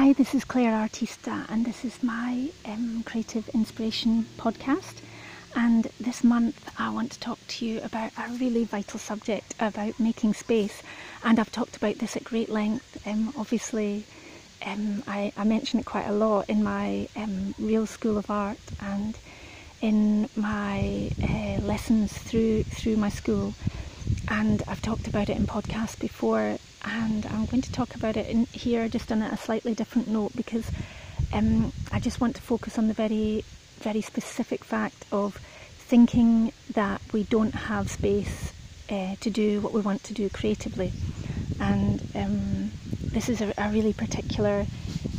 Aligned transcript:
Hi, 0.00 0.12
this 0.12 0.32
is 0.32 0.44
Clare 0.44 0.74
Artista, 0.74 1.44
and 1.50 1.66
this 1.66 1.84
is 1.84 2.04
my 2.04 2.50
um, 2.64 3.02
Creative 3.02 3.48
Inspiration 3.48 4.26
podcast. 4.38 4.98
And 5.56 5.88
this 5.98 6.22
month, 6.22 6.70
I 6.78 6.88
want 6.90 7.10
to 7.10 7.18
talk 7.18 7.40
to 7.48 7.66
you 7.66 7.80
about 7.82 8.12
a 8.16 8.30
really 8.34 8.62
vital 8.62 9.00
subject 9.00 9.56
about 9.58 9.98
making 9.98 10.34
space. 10.34 10.84
And 11.24 11.40
I've 11.40 11.50
talked 11.50 11.76
about 11.76 11.96
this 11.96 12.16
at 12.16 12.22
great 12.22 12.48
length. 12.48 13.04
Um, 13.08 13.34
obviously, 13.36 14.04
um, 14.64 15.02
I, 15.08 15.32
I, 15.36 15.42
mention 15.42 15.80
it 15.80 15.86
quite 15.86 16.06
a 16.06 16.12
lot 16.12 16.48
in 16.48 16.62
my 16.62 17.08
um, 17.16 17.56
Real 17.58 17.84
School 17.84 18.18
of 18.18 18.30
Art 18.30 18.60
and 18.80 19.18
in 19.80 20.28
my 20.36 21.10
uh, 21.20 21.60
lessons 21.62 22.12
through 22.12 22.62
through 22.62 22.98
my 22.98 23.08
school. 23.08 23.52
And 24.28 24.62
I've 24.68 24.80
talked 24.80 25.08
about 25.08 25.28
it 25.28 25.36
in 25.36 25.48
podcasts 25.48 25.98
before 25.98 26.58
and 26.84 27.26
I'm 27.26 27.46
going 27.46 27.62
to 27.62 27.72
talk 27.72 27.94
about 27.94 28.16
it 28.16 28.28
in 28.28 28.46
here 28.46 28.88
just 28.88 29.10
on 29.10 29.22
a 29.22 29.36
slightly 29.36 29.74
different 29.74 30.08
note 30.08 30.32
because 30.36 30.70
um, 31.32 31.72
I 31.92 32.00
just 32.00 32.20
want 32.20 32.36
to 32.36 32.42
focus 32.42 32.78
on 32.78 32.88
the 32.88 32.94
very, 32.94 33.44
very 33.80 34.00
specific 34.00 34.64
fact 34.64 35.04
of 35.12 35.36
thinking 35.78 36.52
that 36.74 37.00
we 37.12 37.24
don't 37.24 37.54
have 37.54 37.90
space 37.90 38.52
uh, 38.90 39.16
to 39.20 39.30
do 39.30 39.60
what 39.60 39.72
we 39.72 39.80
want 39.80 40.04
to 40.04 40.14
do 40.14 40.28
creatively. 40.28 40.92
And 41.60 42.02
um, 42.14 42.70
this 43.02 43.28
is 43.28 43.40
a, 43.40 43.52
a 43.58 43.70
really 43.70 43.92
particular 43.92 44.66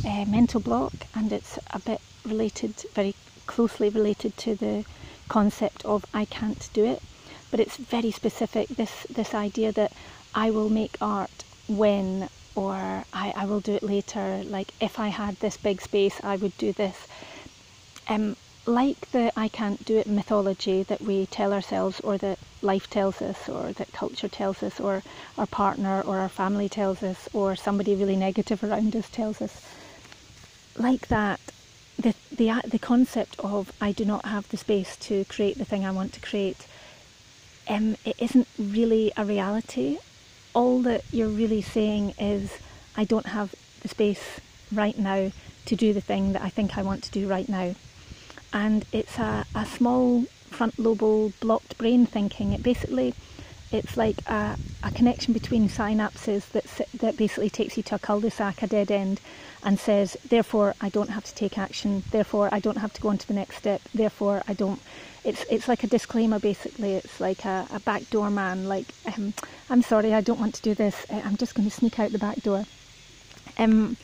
uh, 0.06 0.24
mental 0.26 0.60
block, 0.60 0.92
and 1.14 1.32
it's 1.32 1.58
a 1.72 1.78
bit 1.78 2.00
related, 2.24 2.74
very 2.94 3.14
closely 3.46 3.88
related 3.88 4.36
to 4.38 4.54
the 4.54 4.84
concept 5.28 5.84
of 5.84 6.06
I 6.14 6.24
can't 6.24 6.68
do 6.72 6.84
it. 6.84 7.02
But 7.50 7.60
it's 7.60 7.76
very 7.76 8.12
specific. 8.12 8.68
This 8.68 9.06
this 9.10 9.34
idea 9.34 9.72
that 9.72 9.92
I 10.34 10.50
will 10.50 10.68
make 10.68 10.96
art 11.00 11.44
when 11.70 12.28
or 12.56 13.04
I, 13.12 13.32
I 13.36 13.44
will 13.46 13.60
do 13.60 13.74
it 13.74 13.82
later. 13.82 14.42
Like 14.44 14.72
if 14.80 14.98
I 14.98 15.08
had 15.08 15.36
this 15.36 15.56
big 15.56 15.80
space, 15.80 16.20
I 16.22 16.36
would 16.36 16.56
do 16.58 16.72
this. 16.72 17.06
Um, 18.08 18.36
like 18.66 19.10
the 19.12 19.32
I 19.36 19.48
can't 19.48 19.84
do 19.84 19.96
it 19.96 20.06
mythology 20.06 20.82
that 20.84 21.00
we 21.00 21.26
tell 21.26 21.52
ourselves, 21.52 22.00
or 22.00 22.18
that 22.18 22.38
life 22.60 22.90
tells 22.90 23.22
us, 23.22 23.48
or 23.48 23.72
that 23.72 23.92
culture 23.92 24.28
tells 24.28 24.62
us, 24.62 24.80
or 24.80 25.02
our 25.38 25.46
partner 25.46 26.02
or 26.02 26.18
our 26.18 26.28
family 26.28 26.68
tells 26.68 27.02
us, 27.02 27.28
or 27.32 27.56
somebody 27.56 27.94
really 27.94 28.16
negative 28.16 28.62
around 28.62 28.94
us 28.96 29.08
tells 29.08 29.40
us. 29.40 29.64
Like 30.76 31.08
that, 31.08 31.40
the 31.98 32.14
the 32.32 32.52
the 32.66 32.78
concept 32.78 33.38
of 33.38 33.72
I 33.80 33.92
do 33.92 34.04
not 34.04 34.24
have 34.24 34.48
the 34.48 34.56
space 34.56 34.96
to 35.08 35.24
create 35.26 35.56
the 35.56 35.64
thing 35.64 35.84
I 35.84 35.92
want 35.92 36.12
to 36.14 36.20
create. 36.20 36.66
Um, 37.68 37.96
it 38.04 38.16
isn't 38.18 38.48
really 38.58 39.12
a 39.16 39.24
reality 39.24 39.98
all 40.54 40.82
that 40.82 41.04
you're 41.12 41.28
really 41.28 41.62
saying 41.62 42.14
is, 42.18 42.52
I 42.96 43.04
don't 43.04 43.26
have 43.26 43.54
the 43.82 43.88
space 43.88 44.40
right 44.72 44.98
now 44.98 45.32
to 45.66 45.76
do 45.76 45.92
the 45.92 46.00
thing 46.00 46.32
that 46.32 46.42
I 46.42 46.48
think 46.48 46.76
I 46.76 46.82
want 46.82 47.02
to 47.04 47.10
do 47.10 47.28
right 47.28 47.48
now. 47.48 47.74
And 48.52 48.84
it's 48.92 49.18
a, 49.18 49.44
a 49.54 49.64
small 49.64 50.24
front 50.48 50.78
lobal 50.78 51.32
blocked 51.40 51.78
brain 51.78 52.06
thinking. 52.06 52.52
It 52.52 52.62
basically, 52.62 53.14
it's 53.72 53.96
like 53.96 54.18
a, 54.28 54.56
a 54.82 54.90
connection 54.90 55.32
between 55.32 55.68
synapses 55.68 56.48
that, 56.50 56.88
that 56.98 57.16
basically 57.16 57.50
takes 57.50 57.76
you 57.76 57.82
to 57.84 57.94
a 57.94 57.98
cul-de-sac, 57.98 58.62
a 58.62 58.66
dead 58.66 58.90
end, 58.90 59.20
and 59.62 59.78
says, 59.78 60.16
therefore 60.28 60.74
I 60.80 60.88
don't 60.88 61.10
have 61.10 61.24
to 61.24 61.34
take 61.34 61.58
action, 61.58 62.02
therefore 62.10 62.48
I 62.52 62.60
don't 62.60 62.78
have 62.78 62.92
to 62.94 63.00
go 63.00 63.08
on 63.10 63.18
to 63.18 63.28
the 63.28 63.34
next 63.34 63.56
step, 63.56 63.80
therefore 63.94 64.42
I 64.48 64.54
don't 64.54 64.80
it's 65.24 65.44
it's 65.50 65.68
like 65.68 65.84
a 65.84 65.86
disclaimer 65.86 66.38
basically. 66.38 66.94
It's 66.94 67.20
like 67.20 67.44
a, 67.44 67.66
a 67.72 67.80
backdoor 67.80 68.30
man. 68.30 68.68
Like 68.68 68.86
um, 69.06 69.34
I'm 69.68 69.82
sorry, 69.82 70.14
I 70.14 70.20
don't 70.20 70.40
want 70.40 70.54
to 70.56 70.62
do 70.62 70.74
this. 70.74 71.06
Uh, 71.10 71.20
I'm 71.24 71.36
just 71.36 71.54
going 71.54 71.68
to 71.68 71.74
sneak 71.74 71.98
out 71.98 72.12
the 72.12 72.18
back 72.18 72.42
door. 72.42 72.64
Um, 73.58 73.96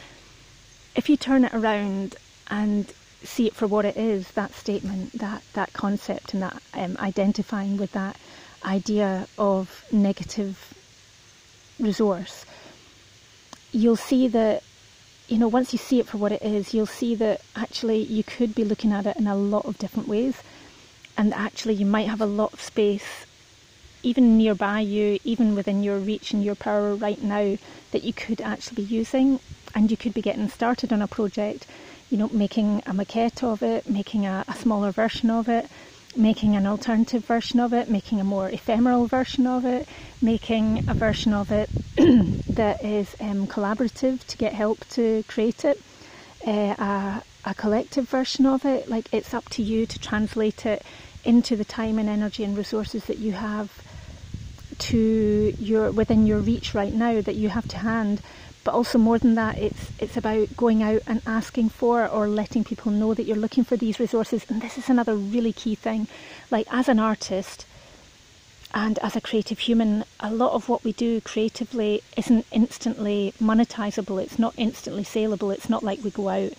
if 0.95 1.08
you 1.08 1.17
turn 1.17 1.45
it 1.45 1.55
around 1.55 2.17
and 2.48 2.92
see 3.23 3.47
it 3.47 3.55
for 3.55 3.67
what 3.67 3.84
it 3.84 3.97
is, 3.97 4.30
that 4.33 4.55
statement, 4.55 5.12
that 5.12 5.42
that 5.55 5.73
concept, 5.73 6.34
and 6.34 6.42
that 6.42 6.62
um, 6.75 6.96
identifying 6.98 7.77
with 7.77 7.92
that 7.92 8.17
idea 8.66 9.28
of 9.38 9.84
negative 9.92 10.74
resource, 11.78 12.44
you'll 13.72 13.96
see 13.96 14.28
that 14.28 14.62
you 15.28 15.38
know 15.38 15.48
once 15.48 15.72
you 15.72 15.78
see 15.78 16.00
it 16.00 16.06
for 16.06 16.18
what 16.18 16.32
it 16.32 16.42
is, 16.42 16.74
you'll 16.74 16.86
see 16.86 17.14
that 17.14 17.40
actually 17.54 18.02
you 18.02 18.24
could 18.24 18.54
be 18.54 18.64
looking 18.64 18.92
at 18.92 19.06
it 19.06 19.16
in 19.16 19.27
a 19.27 19.36
lot 19.36 19.64
of 19.64 19.78
different 19.78 20.08
ways. 20.08 20.42
And 21.18 21.32
actually 21.32 21.74
you 21.74 21.86
might 21.86 22.08
have 22.08 22.20
a 22.20 22.27
lot 22.27 22.52
of 22.52 22.60
space 22.60 23.27
even 24.06 24.38
nearby 24.38 24.78
you, 24.78 25.18
even 25.24 25.56
within 25.56 25.83
your 25.83 25.98
reach 25.98 26.33
and 26.33 26.44
your 26.44 26.54
power 26.54 26.94
right 26.94 27.20
now, 27.22 27.58
that 27.90 28.04
you 28.04 28.12
could 28.12 28.40
actually 28.40 28.77
be 28.84 28.94
using, 28.94 29.40
and 29.74 29.90
you 29.90 29.96
could 29.96 30.14
be 30.14 30.22
getting 30.22 30.48
started 30.48 30.92
on 30.92 31.02
a 31.02 31.08
project, 31.08 31.66
you 32.08 32.16
know, 32.16 32.28
making 32.28 32.83
a 32.86 32.92
maquette 32.92 33.42
of 33.42 33.64
it, 33.64 33.90
making 33.90 34.24
a, 34.24 34.44
a 34.46 34.54
smaller 34.54 34.92
version 34.92 35.28
of 35.28 35.48
it, 35.48 35.68
making 36.16 36.56
an 36.56 36.66
alternative 36.66 37.24
version 37.24 37.60
of 37.60 37.72
it, 37.72 37.90
making 37.90 38.20
a 38.20 38.24
more 38.24 38.48
ephemeral 38.50 39.06
version 39.06 39.46
of 39.46 39.64
it, 39.64 39.88
making 40.20 40.82
a 40.88 40.94
version 40.94 41.32
of 41.32 41.52
it 41.52 41.70
that 42.54 42.84
is 42.84 43.14
um, 43.20 43.46
collaborative 43.46 44.24
to 44.27 44.36
get 44.36 44.52
help 44.52 44.86
to 44.88 45.22
create 45.28 45.64
it, 45.64 45.80
uh, 46.46 46.50
a, 46.78 47.22
a 47.44 47.54
collective 47.54 48.08
version 48.08 48.46
of 48.46 48.64
it. 48.64 48.88
Like 48.88 49.08
it's 49.12 49.34
up 49.34 49.48
to 49.50 49.62
you 49.62 49.86
to 49.86 49.98
translate 49.98 50.66
it 50.66 50.82
into 51.24 51.56
the 51.56 51.64
time 51.64 51.98
and 51.98 52.08
energy 52.08 52.44
and 52.44 52.56
resources 52.56 53.04
that 53.06 53.18
you 53.18 53.33
have 53.33 53.83
to 54.78 55.54
your 55.58 55.90
within 55.90 56.27
your 56.27 56.38
reach 56.38 56.74
right 56.74 56.92
now 56.92 57.20
that 57.20 57.36
you 57.36 57.48
have 57.48 57.66
to 57.68 57.78
hand 57.78 58.20
but 58.66 58.74
also 58.74 58.98
more 58.98 59.16
than 59.16 59.36
that 59.36 59.56
it's 59.56 59.92
it's 60.00 60.16
about 60.16 60.56
going 60.56 60.82
out 60.82 61.00
and 61.06 61.22
asking 61.24 61.68
for 61.68 62.04
or 62.08 62.27
letting 62.27 62.64
people 62.64 62.90
know 62.90 63.14
that 63.14 63.22
you're 63.22 63.36
looking 63.36 63.62
for 63.62 63.77
these 63.77 64.00
resources. 64.00 64.44
And 64.48 64.60
this 64.60 64.77
is 64.77 64.90
another 64.90 65.14
really 65.14 65.52
key 65.52 65.77
thing. 65.77 66.08
Like 66.50 66.66
as 66.72 66.88
an 66.88 66.98
artist 66.98 67.64
and 68.74 68.98
as 68.98 69.14
a 69.14 69.20
creative 69.20 69.60
human 69.60 70.04
a 70.18 70.32
lot 70.32 70.52
of 70.52 70.68
what 70.68 70.82
we 70.82 70.92
do 70.92 71.20
creatively 71.20 72.02
isn't 72.16 72.44
instantly 72.50 73.32
monetizable. 73.40 74.20
It's 74.20 74.38
not 74.38 74.54
instantly 74.56 75.04
saleable. 75.04 75.52
It's 75.52 75.70
not 75.70 75.84
like 75.84 76.02
we 76.02 76.10
go 76.10 76.28
out 76.28 76.52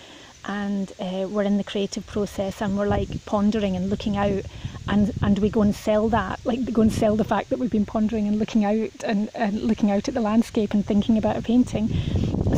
and 0.45 0.93
uh, 1.01 1.27
we're 1.29 1.43
in 1.43 1.57
the 1.57 1.71
creative 1.71 2.07
process 2.07 2.61
and 2.61 2.77
we're 2.77 2.87
like 2.87 3.25
pondering 3.25 3.75
and 3.75 3.89
looking 3.89 4.15
out 4.15 4.45
and 4.87 5.13
and 5.21 5.39
we 5.39 5.49
go 5.49 5.61
and 5.61 5.75
sell 5.75 6.09
that 6.09 6.39
like 6.45 6.59
we 6.59 6.71
go 6.71 6.81
and 6.81 6.91
sell 6.91 7.15
the 7.15 7.23
fact 7.23 7.49
that 7.49 7.59
we've 7.59 7.71
been 7.71 7.85
pondering 7.85 8.27
and 8.27 8.39
looking 8.39 8.65
out 8.65 9.03
and, 9.03 9.29
and 9.35 9.61
looking 9.61 9.91
out 9.91 10.07
at 10.07 10.13
the 10.13 10.21
landscape 10.21 10.73
and 10.73 10.85
thinking 10.85 11.17
about 11.17 11.37
a 11.37 11.41
painting. 11.41 11.89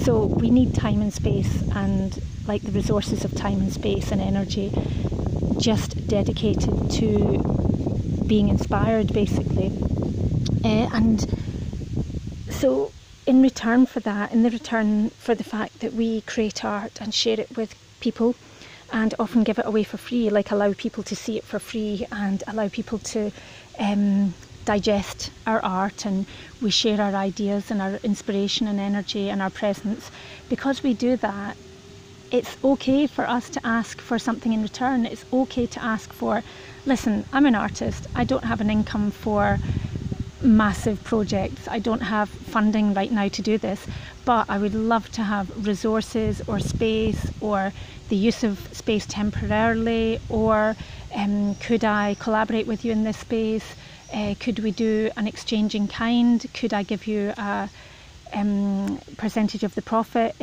So 0.04 0.26
we 0.26 0.50
need 0.50 0.74
time 0.74 1.02
and 1.02 1.14
space 1.14 1.64
and 1.74 2.22
like 2.48 2.64
the 2.64 2.72
resources 2.72 3.26
of 3.26 3.36
time 3.36 3.60
and 3.60 3.72
space 3.72 4.12
and 4.12 4.22
energy 4.22 4.72
just 5.58 6.08
dedicated 6.08 6.92
to 6.92 8.24
being 8.28 8.50
inspired 8.50 9.14
basically. 9.14 9.72
Uh, 10.64 10.90
and 10.94 11.26
so 12.50 12.92
in 13.26 13.42
return 13.42 13.86
for 13.86 14.00
that, 14.00 14.32
in 14.32 14.44
the 14.44 14.50
return 14.50 15.10
for 15.12 15.36
the 15.36 15.44
fact 15.44 15.80
that 15.82 15.94
we 15.94 16.22
create 16.22 16.66
art 16.66 17.00
and 17.02 17.14
share 17.14 17.40
it 17.40 17.56
with 17.56 17.76
people 18.00 18.36
and 18.92 19.14
often 19.20 19.44
give 19.44 19.60
it 19.60 19.66
away 19.66 19.84
for 19.84 19.98
free, 19.98 20.30
like 20.30 20.52
allow 20.52 20.74
people 20.74 21.04
to 21.04 21.16
see 21.16 21.38
it 21.38 21.44
for 21.44 21.60
free 21.60 22.06
and 22.12 22.44
allow 22.48 22.68
people 22.70 23.00
to 23.00 23.32
um, 23.80 24.34
digest 24.66 25.32
our 25.48 25.64
art 25.64 26.06
and 26.06 26.26
we 26.62 26.70
share 26.70 27.02
our 27.02 27.16
ideas 27.16 27.72
and 27.72 27.82
our 27.82 27.96
inspiration 28.04 28.68
and 28.68 28.80
energy 28.80 29.30
and 29.30 29.42
our 29.42 29.50
presence. 29.50 30.12
Because 30.50 30.84
we 30.84 30.94
do 30.94 31.16
that, 31.18 31.56
it's 32.32 32.58
okay 32.64 33.08
for 33.08 33.28
us 33.28 33.50
to 33.50 33.66
ask 33.66 34.00
for 34.00 34.20
something 34.20 34.54
in 34.54 34.62
return. 34.62 35.06
It's 35.06 35.26
okay 35.34 35.66
to 35.66 35.84
ask 35.84 36.14
for, 36.14 36.44
listen, 36.86 37.26
I'm 37.34 37.46
an 37.46 37.56
artist, 37.56 38.08
I 38.16 38.24
don't 38.24 38.44
have 38.44 38.62
an 38.62 38.70
income 38.70 39.12
for 39.12 39.58
massive 40.42 41.04
projects. 41.04 41.68
I 41.68 41.80
don't 41.80 42.02
have 42.02 42.30
funding 42.30 42.94
right 42.94 43.12
now 43.12 43.28
to 43.28 43.42
do 43.42 43.58
this, 43.58 43.86
but 44.30 44.46
I 44.48 44.60
would 44.60 44.76
love 44.76 45.10
to 45.14 45.24
have 45.24 45.48
resources 45.66 46.40
or 46.46 46.60
space 46.60 47.32
or 47.42 47.74
the 48.10 48.16
use 48.16 48.44
of 48.44 48.70
space 48.72 49.08
temporarily, 49.08 50.20
or 50.30 50.76
um, 51.16 51.56
could 51.56 51.84
I 51.84 52.16
collaborate 52.20 52.68
with 52.68 52.86
you 52.86 52.92
in 52.92 53.06
this 53.06 53.18
space? 53.18 53.66
Uh, 54.14 54.36
could 54.40 54.60
we 54.60 54.70
do 54.70 55.10
an 55.18 55.26
exchange 55.26 55.74
in 55.74 55.88
kind? 55.88 56.46
Could 56.54 56.76
I 56.76 56.84
give 56.84 57.08
you 57.08 57.34
a 57.38 57.70
um, 58.34 59.00
percentage 59.18 59.64
of 59.64 59.76
the 59.76 59.82
profit 59.82 60.36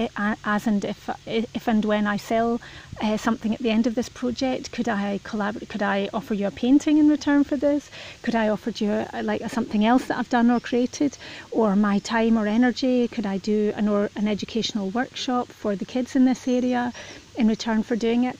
as 0.44 0.66
and 0.66 0.84
if 0.84 1.08
if 1.26 1.68
and 1.68 1.84
when 1.84 2.06
I 2.06 2.16
sell 2.16 2.60
uh, 3.00 3.16
something 3.16 3.54
at 3.54 3.60
the 3.60 3.70
end 3.70 3.86
of 3.86 3.94
this 3.94 4.08
project 4.08 4.72
could 4.72 4.88
I 4.88 5.20
collaborate 5.24 5.68
could 5.68 5.82
I 5.82 6.08
offer 6.12 6.34
you 6.34 6.46
a 6.46 6.50
painting 6.50 6.98
in 6.98 7.08
return 7.08 7.44
for 7.44 7.56
this? 7.56 7.90
Could 8.22 8.34
I 8.34 8.48
offer 8.48 8.72
you 8.76 8.90
uh, 8.90 9.22
like 9.22 9.48
something 9.50 9.84
else 9.84 10.06
that 10.06 10.18
I've 10.18 10.28
done 10.28 10.50
or 10.50 10.60
created? 10.60 11.16
Or 11.50 11.76
my 11.76 11.98
time 11.98 12.38
or 12.38 12.46
energy 12.46 13.08
could 13.08 13.26
I 13.26 13.38
do 13.38 13.72
an 13.76 13.88
or 13.88 14.10
an 14.16 14.28
educational 14.28 14.90
workshop 14.90 15.48
for 15.48 15.76
the 15.76 15.84
kids 15.84 16.16
in 16.16 16.24
this 16.24 16.46
area 16.48 16.92
in 17.36 17.48
return 17.48 17.82
for 17.82 17.96
doing 17.96 18.24
it? 18.24 18.38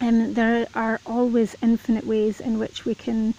And 0.00 0.34
there 0.34 0.66
are 0.74 1.00
always 1.06 1.54
infinite 1.62 2.06
ways 2.06 2.40
in 2.40 2.58
which 2.58 2.84
we 2.84 2.94
can 2.94 3.34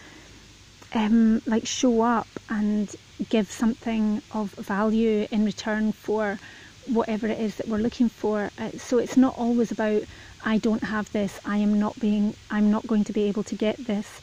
um, 0.93 1.41
like 1.45 1.65
show 1.65 2.01
up 2.01 2.27
and 2.49 2.95
give 3.29 3.51
something 3.51 4.21
of 4.31 4.51
value 4.53 5.27
in 5.31 5.45
return 5.45 5.91
for 5.91 6.39
whatever 6.87 7.27
it 7.27 7.39
is 7.39 7.55
that 7.55 7.67
we're 7.67 7.77
looking 7.77 8.09
for. 8.09 8.49
Uh, 8.57 8.69
so 8.77 8.97
it's 8.97 9.17
not 9.17 9.37
always 9.37 9.71
about 9.71 10.03
I 10.45 10.57
don't 10.57 10.83
have 10.83 11.11
this. 11.13 11.39
I 11.45 11.57
am 11.57 11.79
not 11.79 11.99
being. 11.99 12.35
I'm 12.51 12.69
not 12.69 12.85
going 12.85 13.05
to 13.05 13.13
be 13.13 13.23
able 13.23 13.43
to 13.43 13.55
get 13.55 13.77
this 13.77 14.21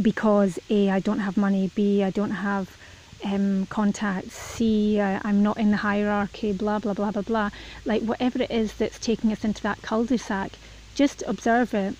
because 0.00 0.58
a 0.68 0.90
I 0.90 1.00
don't 1.00 1.20
have 1.20 1.36
money. 1.36 1.70
B 1.74 2.02
I 2.02 2.10
don't 2.10 2.32
have 2.32 2.76
um, 3.24 3.66
contacts. 3.66 4.34
C 4.34 5.00
I, 5.00 5.20
I'm 5.24 5.42
not 5.42 5.56
in 5.58 5.70
the 5.70 5.76
hierarchy. 5.78 6.52
Blah 6.52 6.80
blah 6.80 6.94
blah 6.94 7.12
blah 7.12 7.22
blah. 7.22 7.50
Like 7.84 8.02
whatever 8.02 8.42
it 8.42 8.50
is 8.50 8.74
that's 8.74 8.98
taking 8.98 9.32
us 9.32 9.44
into 9.44 9.62
that 9.62 9.82
cul-de-sac, 9.82 10.52
just 10.94 11.22
observe 11.26 11.74
it 11.74 11.94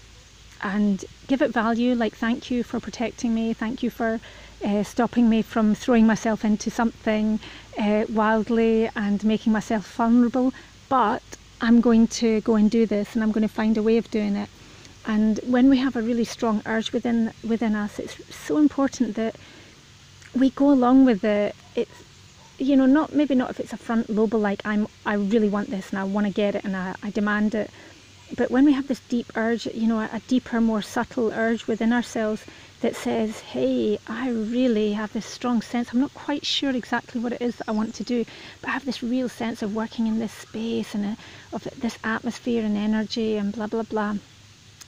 and 0.63 1.05
give 1.27 1.43
it 1.43 1.51
value. 1.53 1.95
Like 1.95 2.17
thank 2.17 2.51
you 2.51 2.63
for 2.63 2.81
protecting 2.81 3.35
me. 3.35 3.53
Thank 3.53 3.83
you 3.83 3.91
for 3.91 4.21
uh, 4.65 4.83
stopping 4.83 5.29
me 5.29 5.43
from 5.43 5.75
throwing 5.75 6.07
myself 6.07 6.45
into 6.45 6.71
something 6.71 7.41
uh, 7.79 8.05
wildly 8.09 8.89
and 8.97 9.23
making 9.25 9.53
myself 9.53 9.93
vulnerable. 9.95 10.53
But 10.89 11.23
I'm 11.61 11.81
going 11.81 12.07
to 12.09 12.41
go 12.43 12.55
and 12.55 12.71
do 12.71 12.87
this 12.87 13.15
and 13.15 13.23
I'm 13.23 13.33
going 13.33 13.47
to 13.47 13.55
find 13.55 13.77
a 13.77 13.83
way 13.83 13.97
of 13.97 14.11
doing 14.11 14.37
it. 14.37 14.49
And 15.07 15.39
when 15.47 15.69
we 15.69 15.79
have 15.79 15.95
a 15.95 16.03
really 16.03 16.25
strong 16.25 16.63
urge 16.67 16.93
within 16.93 17.33
within 17.47 17.75
us, 17.75 17.99
it's 17.99 18.35
so 18.35 18.59
important 18.59 19.15
that 19.15 19.37
we 20.35 20.51
go 20.51 20.71
along 20.71 21.05
with 21.05 21.23
it. 21.25 21.55
It's 21.75 22.03
you 22.59 22.77
know, 22.77 22.87
not 22.87 23.13
maybe 23.15 23.35
not 23.35 23.51
if 23.51 23.61
it's 23.61 23.73
a 23.73 23.77
front 23.77 24.09
lobe 24.09 24.35
like 24.35 24.63
I'm 24.65 24.89
I 25.05 25.15
really 25.15 25.49
want 25.49 25.71
this 25.71 25.91
and 25.91 25.99
I 25.99 26.05
want 26.05 26.27
to 26.27 26.33
get 26.33 26.55
it 26.55 26.65
and 26.65 26.77
I, 26.77 26.95
I 27.03 27.11
demand 27.11 27.55
it. 27.55 27.71
But 28.35 28.51
when 28.51 28.65
we 28.65 28.73
have 28.73 28.89
this 28.89 29.01
deep 29.09 29.31
urge, 29.37 29.67
you 29.67 29.87
know, 29.87 30.01
a 30.01 30.21
deeper, 30.27 30.61
more 30.61 30.83
subtle 30.83 31.33
urge 31.33 31.69
within 31.69 31.93
ourselves 31.93 32.45
that 32.81 32.97
says, 32.97 33.41
hey, 33.41 33.99
I 34.09 34.31
really 34.31 34.93
have 34.95 35.13
this 35.13 35.27
strong 35.27 35.63
sense. 35.63 35.93
I'm 35.93 36.01
not 36.01 36.13
quite 36.13 36.45
sure 36.45 36.71
exactly 36.71 37.21
what 37.21 37.33
it 37.33 37.41
is 37.41 37.57
that 37.57 37.69
I 37.69 37.73
want 37.73 37.95
to 37.95 38.05
do, 38.05 38.25
but 38.61 38.69
I 38.69 38.73
have 38.73 38.85
this 38.85 39.03
real 39.03 39.29
sense 39.29 39.63
of 39.63 39.75
working 39.75 40.07
in 40.07 40.19
this 40.19 40.33
space 40.33 40.95
and 40.95 41.05
a, 41.05 41.09
uh, 41.09 41.17
of 41.53 41.69
this 41.81 41.99
atmosphere 42.03 42.65
and 42.65 42.77
energy 42.77 43.37
and 43.37 43.53
blah, 43.53 43.69
blah, 43.69 43.85
blah. 43.85 44.17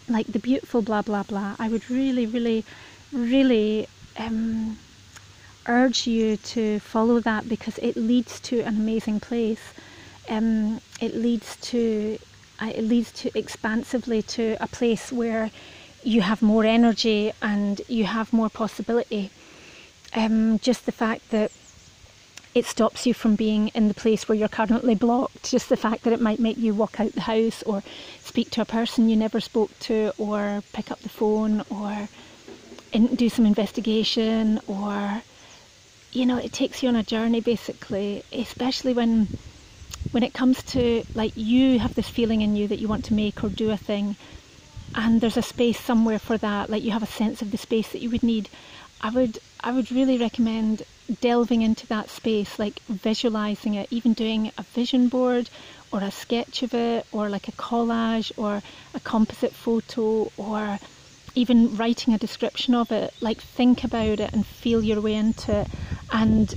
Like 0.08 0.26
the 0.26 0.38
beautiful 0.40 0.82
blah, 0.82 1.02
blah, 1.02 1.22
blah. 1.22 1.54
I 1.58 1.68
would 1.68 1.88
really, 1.88 2.26
really, 2.26 2.64
really 3.12 3.86
um, 4.16 4.78
urge 5.66 6.06
you 6.06 6.36
to 6.38 6.80
follow 6.80 7.20
that 7.20 7.48
because 7.48 7.78
it 7.78 7.96
leads 7.96 8.40
to 8.40 8.60
an 8.62 8.76
amazing 8.76 9.20
place. 9.20 9.62
Um, 10.28 10.80
it 11.00 11.14
leads 11.14 11.56
to 11.70 12.18
it 12.60 12.82
leads 12.82 13.12
to 13.12 13.38
expansively 13.38 14.22
to 14.22 14.56
a 14.60 14.66
place 14.66 15.12
where 15.12 15.50
you 16.02 16.20
have 16.22 16.42
more 16.42 16.64
energy 16.64 17.32
and 17.42 17.80
you 17.88 18.04
have 18.04 18.32
more 18.32 18.48
possibility. 18.48 19.30
Um, 20.14 20.58
just 20.58 20.86
the 20.86 20.92
fact 20.92 21.30
that 21.30 21.52
it 22.54 22.64
stops 22.64 23.06
you 23.06 23.14
from 23.14 23.36
being 23.36 23.68
in 23.68 23.88
the 23.88 23.94
place 23.94 24.28
where 24.28 24.36
you're 24.36 24.48
currently 24.48 24.94
blocked. 24.94 25.50
Just 25.50 25.68
the 25.68 25.76
fact 25.76 26.02
that 26.04 26.12
it 26.12 26.20
might 26.20 26.40
make 26.40 26.56
you 26.56 26.74
walk 26.74 26.98
out 26.98 27.12
the 27.12 27.20
house 27.20 27.62
or 27.64 27.82
speak 28.24 28.50
to 28.50 28.62
a 28.62 28.64
person 28.64 29.08
you 29.08 29.16
never 29.16 29.40
spoke 29.40 29.76
to, 29.80 30.12
or 30.18 30.62
pick 30.72 30.90
up 30.90 31.00
the 31.00 31.08
phone, 31.08 31.62
or 31.70 32.08
in, 32.92 33.14
do 33.14 33.28
some 33.28 33.46
investigation, 33.46 34.60
or 34.66 35.22
you 36.10 36.24
know, 36.24 36.38
it 36.38 36.52
takes 36.52 36.82
you 36.82 36.88
on 36.88 36.96
a 36.96 37.02
journey 37.02 37.40
basically, 37.40 38.22
especially 38.32 38.94
when 38.94 39.28
when 40.10 40.22
it 40.22 40.34
comes 40.34 40.62
to 40.62 41.04
like 41.14 41.32
you 41.36 41.78
have 41.78 41.94
this 41.94 42.08
feeling 42.08 42.42
in 42.42 42.56
you 42.56 42.68
that 42.68 42.78
you 42.78 42.88
want 42.88 43.04
to 43.04 43.14
make 43.14 43.42
or 43.42 43.48
do 43.48 43.70
a 43.70 43.76
thing 43.76 44.16
and 44.94 45.20
there's 45.20 45.36
a 45.36 45.42
space 45.42 45.78
somewhere 45.78 46.18
for 46.18 46.38
that 46.38 46.70
like 46.70 46.82
you 46.82 46.90
have 46.90 47.02
a 47.02 47.06
sense 47.06 47.42
of 47.42 47.50
the 47.50 47.58
space 47.58 47.92
that 47.92 48.00
you 48.00 48.10
would 48.10 48.22
need 48.22 48.48
i 49.00 49.10
would 49.10 49.38
i 49.60 49.70
would 49.70 49.90
really 49.92 50.18
recommend 50.18 50.82
delving 51.20 51.62
into 51.62 51.86
that 51.86 52.08
space 52.08 52.58
like 52.58 52.80
visualizing 52.88 53.74
it 53.74 53.88
even 53.90 54.12
doing 54.12 54.50
a 54.58 54.62
vision 54.62 55.08
board 55.08 55.48
or 55.92 56.00
a 56.00 56.10
sketch 56.10 56.62
of 56.62 56.74
it 56.74 57.06
or 57.12 57.28
like 57.28 57.48
a 57.48 57.52
collage 57.52 58.30
or 58.36 58.62
a 58.94 59.00
composite 59.00 59.52
photo 59.52 60.30
or 60.36 60.78
even 61.34 61.76
writing 61.76 62.14
a 62.14 62.18
description 62.18 62.74
of 62.74 62.90
it. 62.90 63.14
Like 63.20 63.40
think 63.40 63.84
about 63.84 64.20
it 64.20 64.32
and 64.32 64.44
feel 64.44 64.82
your 64.82 65.00
way 65.00 65.14
into 65.14 65.60
it. 65.60 65.68
And 66.12 66.54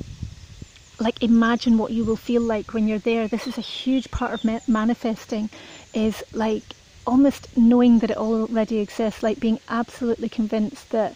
like 1.02 1.24
imagine 1.24 1.78
what 1.78 1.92
you 1.92 2.06
will 2.06 2.16
feel 2.16 2.42
like 2.42 2.74
when 2.74 2.88
you're 2.88 3.00
there. 3.00 3.28
This 3.28 3.48
is 3.48 3.58
a 3.58 3.62
huge 3.62 4.10
part 4.12 4.34
of 4.34 4.68
manifesting 4.68 5.50
is 5.94 6.24
like 6.32 6.64
almost 7.08 7.58
knowing 7.58 8.00
that 8.00 8.12
it 8.12 8.18
already 8.18 8.78
exists 8.78 9.24
like 9.24 9.40
being 9.40 9.60
absolutely 9.68 10.30
convinced 10.30 10.92
that 10.92 11.16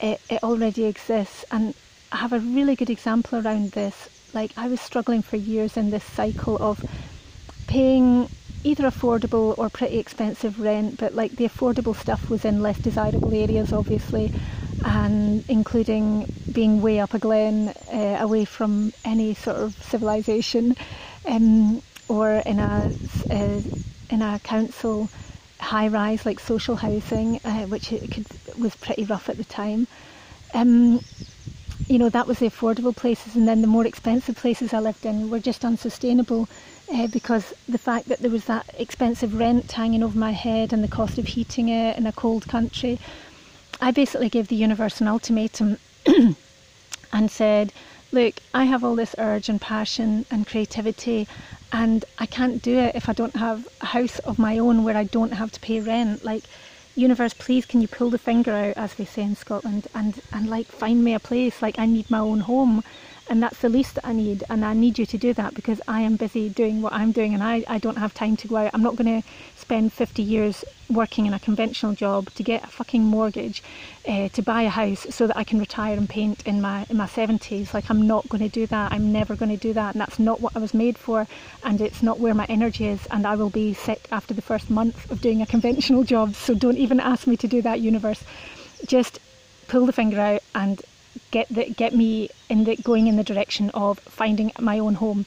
it, 0.00 0.20
it 0.28 0.42
already 0.42 0.84
exists. 0.84 1.44
And 1.52 1.74
I 2.10 2.16
have 2.16 2.32
a 2.32 2.40
really 2.40 2.74
good 2.74 2.90
example 2.90 3.38
around 3.38 3.70
this. 3.70 4.08
Like 4.34 4.50
I 4.56 4.66
was 4.66 4.80
struggling 4.80 5.22
for 5.22 5.36
years 5.36 5.76
in 5.76 5.90
this 5.90 6.04
cycle 6.04 6.56
of 6.60 6.84
paying 7.68 8.28
either 8.64 8.84
affordable 8.84 9.56
or 9.56 9.70
pretty 9.70 9.98
expensive 9.98 10.60
rent 10.60 10.98
but 10.98 11.14
like 11.14 11.32
the 11.36 11.48
affordable 11.48 11.96
stuff 11.96 12.28
was 12.28 12.44
in 12.44 12.60
less 12.60 12.78
desirable 12.78 13.32
areas 13.32 13.72
obviously 13.72 14.30
and 14.84 15.44
including 15.48 16.32
being 16.52 16.80
way 16.80 17.00
up 17.00 17.14
a 17.14 17.18
glen 17.18 17.68
uh, 17.92 18.18
away 18.20 18.44
from 18.44 18.92
any 19.04 19.34
sort 19.34 19.56
of 19.56 19.74
civilization 19.82 20.76
um, 21.26 21.82
or 22.08 22.30
in 22.46 22.58
a 22.58 22.92
uh, 23.30 23.60
in 24.10 24.22
a 24.22 24.38
council 24.40 25.08
high 25.60 25.88
rise 25.88 26.24
like 26.24 26.40
social 26.40 26.76
housing 26.76 27.38
uh, 27.44 27.66
which 27.66 27.88
could, 27.88 28.26
was 28.58 28.74
pretty 28.76 29.04
rough 29.04 29.28
at 29.28 29.36
the 29.36 29.44
time. 29.44 29.86
Um, 30.54 31.00
you 31.86 31.98
know 31.98 32.08
that 32.08 32.26
was 32.26 32.38
the 32.38 32.48
affordable 32.48 32.94
places 32.94 33.36
and 33.36 33.48
then 33.48 33.62
the 33.62 33.66
more 33.66 33.86
expensive 33.86 34.36
places 34.36 34.72
I 34.72 34.80
lived 34.80 35.04
in 35.06 35.30
were 35.30 35.40
just 35.40 35.64
unsustainable 35.64 36.48
uh, 36.92 37.06
because 37.08 37.54
the 37.68 37.78
fact 37.78 38.08
that 38.08 38.18
there 38.18 38.30
was 38.30 38.44
that 38.46 38.68
expensive 38.78 39.34
rent 39.34 39.70
hanging 39.70 40.02
over 40.02 40.18
my 40.18 40.32
head 40.32 40.72
and 40.72 40.82
the 40.82 40.88
cost 40.88 41.18
of 41.18 41.26
heating 41.26 41.68
it 41.68 41.96
in 41.96 42.06
a 42.06 42.12
cold 42.12 42.48
country 42.48 42.98
I 43.82 43.90
basically 43.90 44.28
gave 44.28 44.48
the 44.48 44.56
universe 44.56 45.00
an 45.00 45.08
ultimatum 45.08 45.78
and 47.12 47.30
said, 47.30 47.72
Look, 48.12 48.34
I 48.52 48.64
have 48.64 48.84
all 48.84 48.94
this 48.94 49.14
urge 49.18 49.48
and 49.48 49.60
passion 49.60 50.26
and 50.30 50.46
creativity, 50.46 51.26
and 51.72 52.04
I 52.18 52.26
can't 52.26 52.60
do 52.60 52.78
it 52.78 52.94
if 52.94 53.08
I 53.08 53.12
don't 53.12 53.36
have 53.36 53.68
a 53.80 53.86
house 53.86 54.18
of 54.20 54.38
my 54.38 54.58
own 54.58 54.84
where 54.84 54.96
I 54.96 55.04
don't 55.04 55.32
have 55.32 55.52
to 55.52 55.60
pay 55.60 55.80
rent. 55.80 56.24
Like, 56.24 56.42
universe, 56.94 57.32
please, 57.32 57.64
can 57.64 57.80
you 57.80 57.88
pull 57.88 58.10
the 58.10 58.18
finger 58.18 58.52
out, 58.52 58.76
as 58.76 58.94
they 58.94 59.04
say 59.04 59.22
in 59.22 59.36
Scotland, 59.36 59.86
and, 59.94 60.20
and 60.32 60.50
like 60.50 60.66
find 60.66 61.02
me 61.02 61.14
a 61.14 61.20
place? 61.20 61.62
Like, 61.62 61.78
I 61.78 61.86
need 61.86 62.10
my 62.10 62.18
own 62.18 62.40
home 62.40 62.82
and 63.30 63.40
that's 63.40 63.60
the 63.60 63.68
least 63.68 63.94
that 63.94 64.06
I 64.06 64.12
need 64.12 64.42
and 64.50 64.64
I 64.64 64.74
need 64.74 64.98
you 64.98 65.06
to 65.06 65.16
do 65.16 65.32
that 65.34 65.54
because 65.54 65.80
I 65.86 66.00
am 66.00 66.16
busy 66.16 66.48
doing 66.48 66.82
what 66.82 66.92
I'm 66.92 67.12
doing 67.12 67.32
and 67.32 67.42
I, 67.42 67.64
I 67.68 67.78
don't 67.78 67.96
have 67.96 68.12
time 68.12 68.36
to 68.38 68.48
go 68.48 68.56
out 68.56 68.72
I'm 68.74 68.82
not 68.82 68.96
going 68.96 69.22
to 69.22 69.28
spend 69.70 69.92
50 69.92 70.20
years 70.20 70.64
working 70.90 71.26
in 71.26 71.32
a 71.32 71.38
conventional 71.38 71.94
job 71.94 72.28
to 72.34 72.42
get 72.42 72.64
a 72.64 72.66
fucking 72.66 73.04
mortgage 73.04 73.62
uh, 74.08 74.28
to 74.30 74.42
buy 74.42 74.62
a 74.62 74.68
house 74.68 75.06
so 75.10 75.28
that 75.28 75.36
I 75.36 75.44
can 75.44 75.60
retire 75.60 75.96
and 75.96 76.08
paint 76.08 76.44
in 76.44 76.60
my 76.60 76.86
in 76.90 76.96
my 76.96 77.06
70s 77.06 77.72
like 77.72 77.88
I'm 77.88 78.04
not 78.04 78.28
going 78.28 78.42
to 78.42 78.48
do 78.48 78.66
that. 78.66 78.90
I'm 78.90 79.12
never 79.12 79.36
going 79.36 79.52
to 79.56 79.56
do 79.68 79.72
that. 79.74 79.94
And 79.94 80.00
that's 80.00 80.18
not 80.18 80.40
what 80.40 80.56
I 80.56 80.58
was 80.58 80.74
made 80.74 80.98
for 80.98 81.28
and 81.62 81.80
it's 81.80 82.02
not 82.02 82.18
where 82.18 82.34
my 82.34 82.46
energy 82.46 82.88
is 82.88 83.06
and 83.12 83.24
I 83.24 83.36
will 83.36 83.48
be 83.48 83.72
sick 83.72 84.08
after 84.10 84.34
the 84.34 84.42
first 84.42 84.70
month 84.70 85.08
of 85.08 85.20
doing 85.20 85.40
a 85.40 85.46
conventional 85.46 86.02
job. 86.14 86.34
So 86.34 86.52
don't 86.52 86.82
even 86.86 86.98
ask 86.98 87.28
me 87.28 87.36
to 87.36 87.46
do 87.46 87.62
that 87.62 87.78
universe. 87.78 88.24
Just 88.86 89.20
pull 89.68 89.86
the 89.86 89.92
finger 89.92 90.18
out 90.18 90.42
and 90.52 90.82
get 91.30 91.46
the, 91.48 91.70
get 91.70 91.94
me 91.94 92.28
in 92.48 92.64
the 92.64 92.74
going 92.74 93.06
in 93.06 93.14
the 93.14 93.30
direction 93.32 93.70
of 93.70 94.00
finding 94.00 94.50
my 94.58 94.80
own 94.80 94.94
home. 94.94 95.26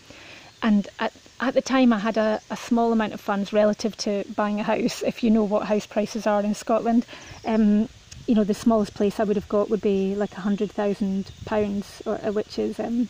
And 0.62 0.90
at 1.00 1.14
at 1.48 1.54
the 1.54 1.62
time, 1.62 1.94
I 1.94 2.00
had 2.00 2.18
a, 2.18 2.42
a 2.50 2.58
small 2.58 2.92
amount 2.92 3.14
of 3.14 3.22
funds 3.22 3.54
relative 3.54 3.96
to 3.98 4.24
buying 4.36 4.60
a 4.60 4.64
house. 4.64 5.02
If 5.02 5.24
you 5.24 5.30
know 5.30 5.44
what 5.44 5.68
house 5.68 5.86
prices 5.86 6.28
are 6.28 6.42
in 6.42 6.54
Scotland, 6.56 7.06
um, 7.46 7.90
you 8.28 8.36
know 8.36 8.44
the 8.44 8.54
smallest 8.54 8.94
place 8.94 9.20
I 9.20 9.24
would 9.24 9.36
have 9.36 9.50
got 9.50 9.70
would 9.70 9.82
be 9.82 10.16
like 10.16 10.38
a 10.38 10.42
hundred 10.42 10.72
thousand 10.72 11.32
pounds, 11.46 12.02
uh, 12.06 12.32
which 12.32 12.58
is 12.58 12.80
um, 12.80 13.10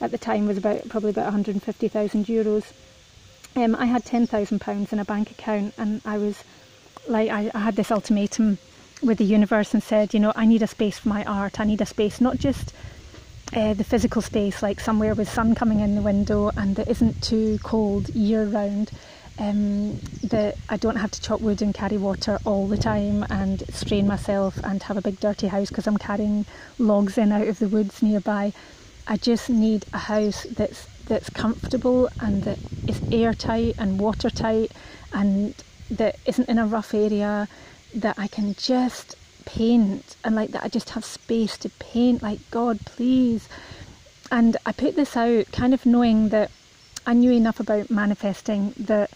at 0.00 0.10
the 0.10 0.18
time 0.18 0.46
was 0.46 0.58
about 0.58 0.88
probably 0.88 1.10
about 1.10 1.24
150,000 1.24 2.26
euros. 2.26 2.72
Um, 3.56 3.74
I 3.76 3.86
had 3.86 4.04
ten 4.04 4.26
thousand 4.26 4.60
pounds 4.60 4.92
in 4.92 4.98
a 4.98 5.04
bank 5.04 5.30
account, 5.30 5.74
and 5.78 6.00
I 6.04 6.18
was 6.18 6.42
like, 7.08 7.30
I, 7.30 7.50
I 7.54 7.58
had 7.60 7.76
this 7.76 7.90
ultimatum 7.90 8.58
with 9.02 9.18
the 9.18 9.24
universe 9.24 9.72
and 9.74 9.82
said, 9.82 10.12
you 10.12 10.20
know, 10.20 10.32
I 10.36 10.46
need 10.46 10.62
a 10.62 10.66
space 10.66 10.98
for 10.98 11.08
my 11.08 11.24
art. 11.24 11.58
I 11.60 11.64
need 11.64 11.80
a 11.80 11.86
space, 11.86 12.20
not 12.20 12.38
just 12.38 12.72
uh, 13.54 13.74
the 13.74 13.84
physical 13.84 14.22
space, 14.22 14.62
like 14.62 14.80
somewhere 14.80 15.14
with 15.14 15.28
sun 15.28 15.54
coming 15.54 15.80
in 15.80 15.94
the 15.94 16.02
window 16.02 16.50
and 16.56 16.76
that 16.76 16.88
isn't 16.88 17.22
too 17.22 17.58
cold 17.62 18.08
year 18.10 18.44
round. 18.44 18.90
Um, 19.38 19.98
that 20.24 20.58
I 20.68 20.76
don't 20.76 20.96
have 20.96 21.12
to 21.12 21.22
chop 21.22 21.40
wood 21.40 21.62
and 21.62 21.72
carry 21.72 21.96
water 21.96 22.38
all 22.44 22.66
the 22.68 22.76
time 22.76 23.24
and 23.30 23.62
strain 23.74 24.06
myself 24.06 24.58
and 24.62 24.82
have 24.82 24.98
a 24.98 25.00
big 25.00 25.18
dirty 25.18 25.46
house 25.46 25.70
because 25.70 25.86
I'm 25.86 25.96
carrying 25.96 26.44
logs 26.78 27.16
in 27.16 27.32
out 27.32 27.48
of 27.48 27.58
the 27.58 27.68
woods 27.68 28.02
nearby. 28.02 28.52
I 29.06 29.16
just 29.16 29.48
need 29.48 29.86
a 29.94 29.98
house 29.98 30.42
that's 30.42 30.86
that's 31.06 31.30
comfortable 31.30 32.10
and 32.20 32.42
that 32.42 32.58
is 32.86 33.00
airtight 33.10 33.76
and 33.78 33.98
watertight 33.98 34.72
and 35.14 35.54
that 35.90 36.16
isn't 36.26 36.48
in 36.48 36.58
a 36.58 36.66
rough 36.66 36.92
area 36.92 37.48
that 37.94 38.18
I 38.18 38.28
can 38.28 38.54
just 38.54 39.16
paint 39.44 40.16
and 40.24 40.34
like 40.34 40.50
that 40.50 40.64
I 40.64 40.68
just 40.68 40.90
have 40.90 41.04
space 41.04 41.56
to 41.58 41.68
paint 41.68 42.22
like 42.22 42.40
God 42.50 42.80
please 42.84 43.48
and 44.30 44.56
I 44.64 44.72
put 44.72 44.96
this 44.96 45.16
out 45.16 45.50
kind 45.52 45.74
of 45.74 45.84
knowing 45.86 46.28
that 46.28 46.50
I 47.06 47.14
knew 47.14 47.32
enough 47.32 47.60
about 47.60 47.90
manifesting 47.90 48.74
that 48.78 49.10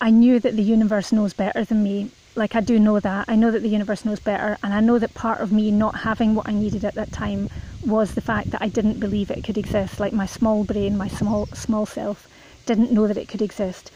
I 0.00 0.10
knew 0.10 0.38
that 0.40 0.56
the 0.56 0.62
universe 0.62 1.12
knows 1.12 1.32
better 1.32 1.64
than 1.64 1.82
me. 1.82 2.10
Like 2.34 2.54
I 2.56 2.60
do 2.60 2.78
know 2.78 2.98
that. 3.00 3.26
I 3.28 3.36
know 3.36 3.50
that 3.50 3.62
the 3.62 3.68
universe 3.68 4.04
knows 4.04 4.18
better, 4.20 4.58
and 4.62 4.74
I 4.74 4.80
know 4.80 4.98
that 4.98 5.14
part 5.14 5.40
of 5.40 5.52
me 5.52 5.70
not 5.70 5.94
having 5.94 6.34
what 6.34 6.48
I 6.48 6.52
needed 6.52 6.84
at 6.84 6.94
that 6.94 7.12
time 7.12 7.48
was 7.86 8.14
the 8.14 8.20
fact 8.20 8.50
that 8.50 8.60
I 8.60 8.68
didn't 8.68 9.00
believe 9.00 9.30
it 9.30 9.44
could 9.44 9.56
exist. 9.56 10.00
Like 10.00 10.12
my 10.12 10.26
small 10.26 10.64
brain, 10.64 10.96
my 10.96 11.08
small 11.08 11.46
small 11.54 11.86
self, 11.86 12.28
didn't 12.66 12.90
know 12.92 13.06
that 13.06 13.16
it 13.16 13.28
could 13.28 13.40
exist. 13.42 13.90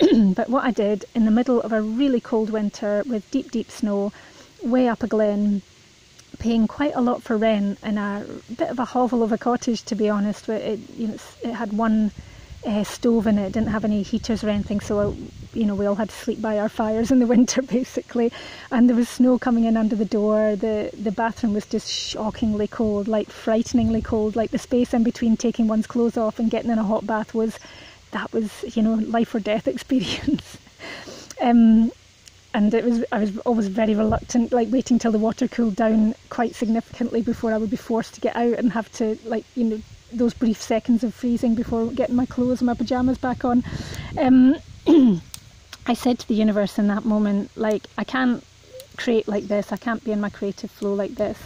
but 0.34 0.48
what 0.48 0.64
I 0.64 0.70
did 0.70 1.04
in 1.14 1.24
the 1.24 1.30
middle 1.30 1.60
of 1.60 1.72
a 1.72 1.82
really 1.82 2.20
cold 2.20 2.50
winter 2.50 3.02
with 3.06 3.30
deep, 3.30 3.50
deep 3.50 3.70
snow, 3.70 4.12
way 4.62 4.88
up 4.88 5.02
a 5.02 5.06
glen, 5.06 5.62
paying 6.38 6.66
quite 6.66 6.94
a 6.94 7.00
lot 7.00 7.22
for 7.22 7.36
rent 7.36 7.78
in 7.82 7.98
a 7.98 8.24
bit 8.56 8.70
of 8.70 8.78
a 8.78 8.84
hovel 8.84 9.22
of 9.22 9.32
a 9.32 9.38
cottage, 9.38 9.84
to 9.84 9.94
be 9.94 10.08
honest. 10.08 10.48
It, 10.48 10.80
you 10.96 11.08
know, 11.08 11.16
it 11.42 11.52
had 11.52 11.72
one 11.72 12.12
uh, 12.64 12.84
stove 12.84 13.26
in 13.26 13.38
it, 13.38 13.52
didn't 13.52 13.68
have 13.68 13.84
any 13.84 14.02
heaters 14.02 14.44
or 14.44 14.48
anything, 14.48 14.80
so 14.80 15.16
you 15.52 15.64
know 15.64 15.74
we 15.74 15.86
all 15.86 15.94
had 15.94 16.08
to 16.08 16.14
sleep 16.14 16.40
by 16.40 16.58
our 16.58 16.68
fires 16.68 17.10
in 17.10 17.18
the 17.18 17.26
winter 17.34 17.62
basically. 17.62 18.32
And 18.70 18.88
there 18.88 18.96
was 18.96 19.08
snow 19.08 19.38
coming 19.38 19.64
in 19.64 19.76
under 19.76 19.96
the 19.96 20.04
door. 20.04 20.56
The 20.56 20.90
the 20.92 21.12
bathroom 21.12 21.54
was 21.54 21.66
just 21.66 21.90
shockingly 21.90 22.68
cold, 22.68 23.08
like 23.08 23.30
frighteningly 23.30 24.02
cold. 24.02 24.36
Like 24.36 24.50
the 24.50 24.58
space 24.58 24.94
in 24.94 25.02
between 25.02 25.36
taking 25.36 25.68
one's 25.68 25.86
clothes 25.86 26.16
off 26.16 26.38
and 26.38 26.50
getting 26.50 26.70
in 26.70 26.78
a 26.78 26.84
hot 26.84 27.06
bath 27.06 27.34
was 27.34 27.58
that 28.12 28.32
was 28.32 28.76
you 28.76 28.82
know 28.82 28.94
life 28.94 29.34
or 29.34 29.40
death 29.40 29.68
experience. 29.74 30.58
um, 31.40 31.90
and 32.52 32.74
it 32.74 32.84
was 32.84 33.04
I 33.12 33.20
was 33.20 33.38
always 33.38 33.68
very 33.68 33.94
reluctant, 33.94 34.52
like 34.52 34.70
waiting 34.70 34.98
till 34.98 35.12
the 35.12 35.18
water 35.18 35.46
cooled 35.48 35.76
down 35.76 36.14
quite 36.30 36.54
significantly 36.54 37.22
before 37.22 37.52
I 37.52 37.58
would 37.58 37.70
be 37.70 37.76
forced 37.76 38.14
to 38.14 38.20
get 38.20 38.36
out 38.36 38.54
and 38.54 38.72
have 38.72 38.90
to 38.94 39.18
like 39.24 39.44
you 39.54 39.64
know 39.64 39.80
those 40.12 40.34
brief 40.34 40.60
seconds 40.60 41.04
of 41.04 41.14
freezing 41.14 41.54
before 41.54 41.86
getting 41.92 42.16
my 42.16 42.26
clothes 42.26 42.60
and 42.60 42.66
my 42.66 42.74
pajamas 42.74 43.18
back 43.18 43.44
on. 43.44 43.62
Um, 44.18 44.56
I 45.86 45.94
said 45.94 46.18
to 46.18 46.28
the 46.28 46.34
universe 46.34 46.78
in 46.78 46.88
that 46.88 47.04
moment, 47.04 47.50
like 47.56 47.86
I 47.96 48.04
can't 48.04 48.44
create 48.96 49.28
like 49.28 49.44
this. 49.44 49.72
I 49.72 49.76
can't 49.76 50.04
be 50.04 50.12
in 50.12 50.20
my 50.20 50.30
creative 50.30 50.70
flow 50.70 50.94
like 50.94 51.14
this. 51.14 51.38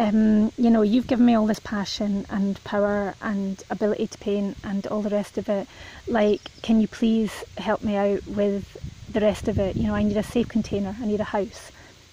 Um, 0.00 0.50
you 0.56 0.70
know, 0.70 0.80
you've 0.80 1.06
given 1.06 1.26
me 1.26 1.34
all 1.34 1.46
this 1.46 1.60
passion 1.60 2.24
and 2.30 2.62
power 2.64 3.14
and 3.20 3.62
ability 3.68 4.06
to 4.06 4.16
paint 4.16 4.56
and 4.64 4.86
all 4.86 5.02
the 5.02 5.10
rest 5.10 5.36
of 5.36 5.46
it. 5.50 5.68
Like, 6.06 6.40
can 6.62 6.80
you 6.80 6.88
please 6.88 7.30
help 7.58 7.84
me 7.84 7.96
out 7.96 8.26
with 8.26 8.64
the 9.12 9.20
rest 9.20 9.46
of 9.46 9.58
it? 9.58 9.76
You 9.76 9.88
know, 9.88 9.94
I 9.94 10.02
need 10.02 10.16
a 10.16 10.22
safe 10.22 10.48
container. 10.48 10.96
I 10.98 11.04
need 11.04 11.20
a 11.20 11.24
house 11.24 11.70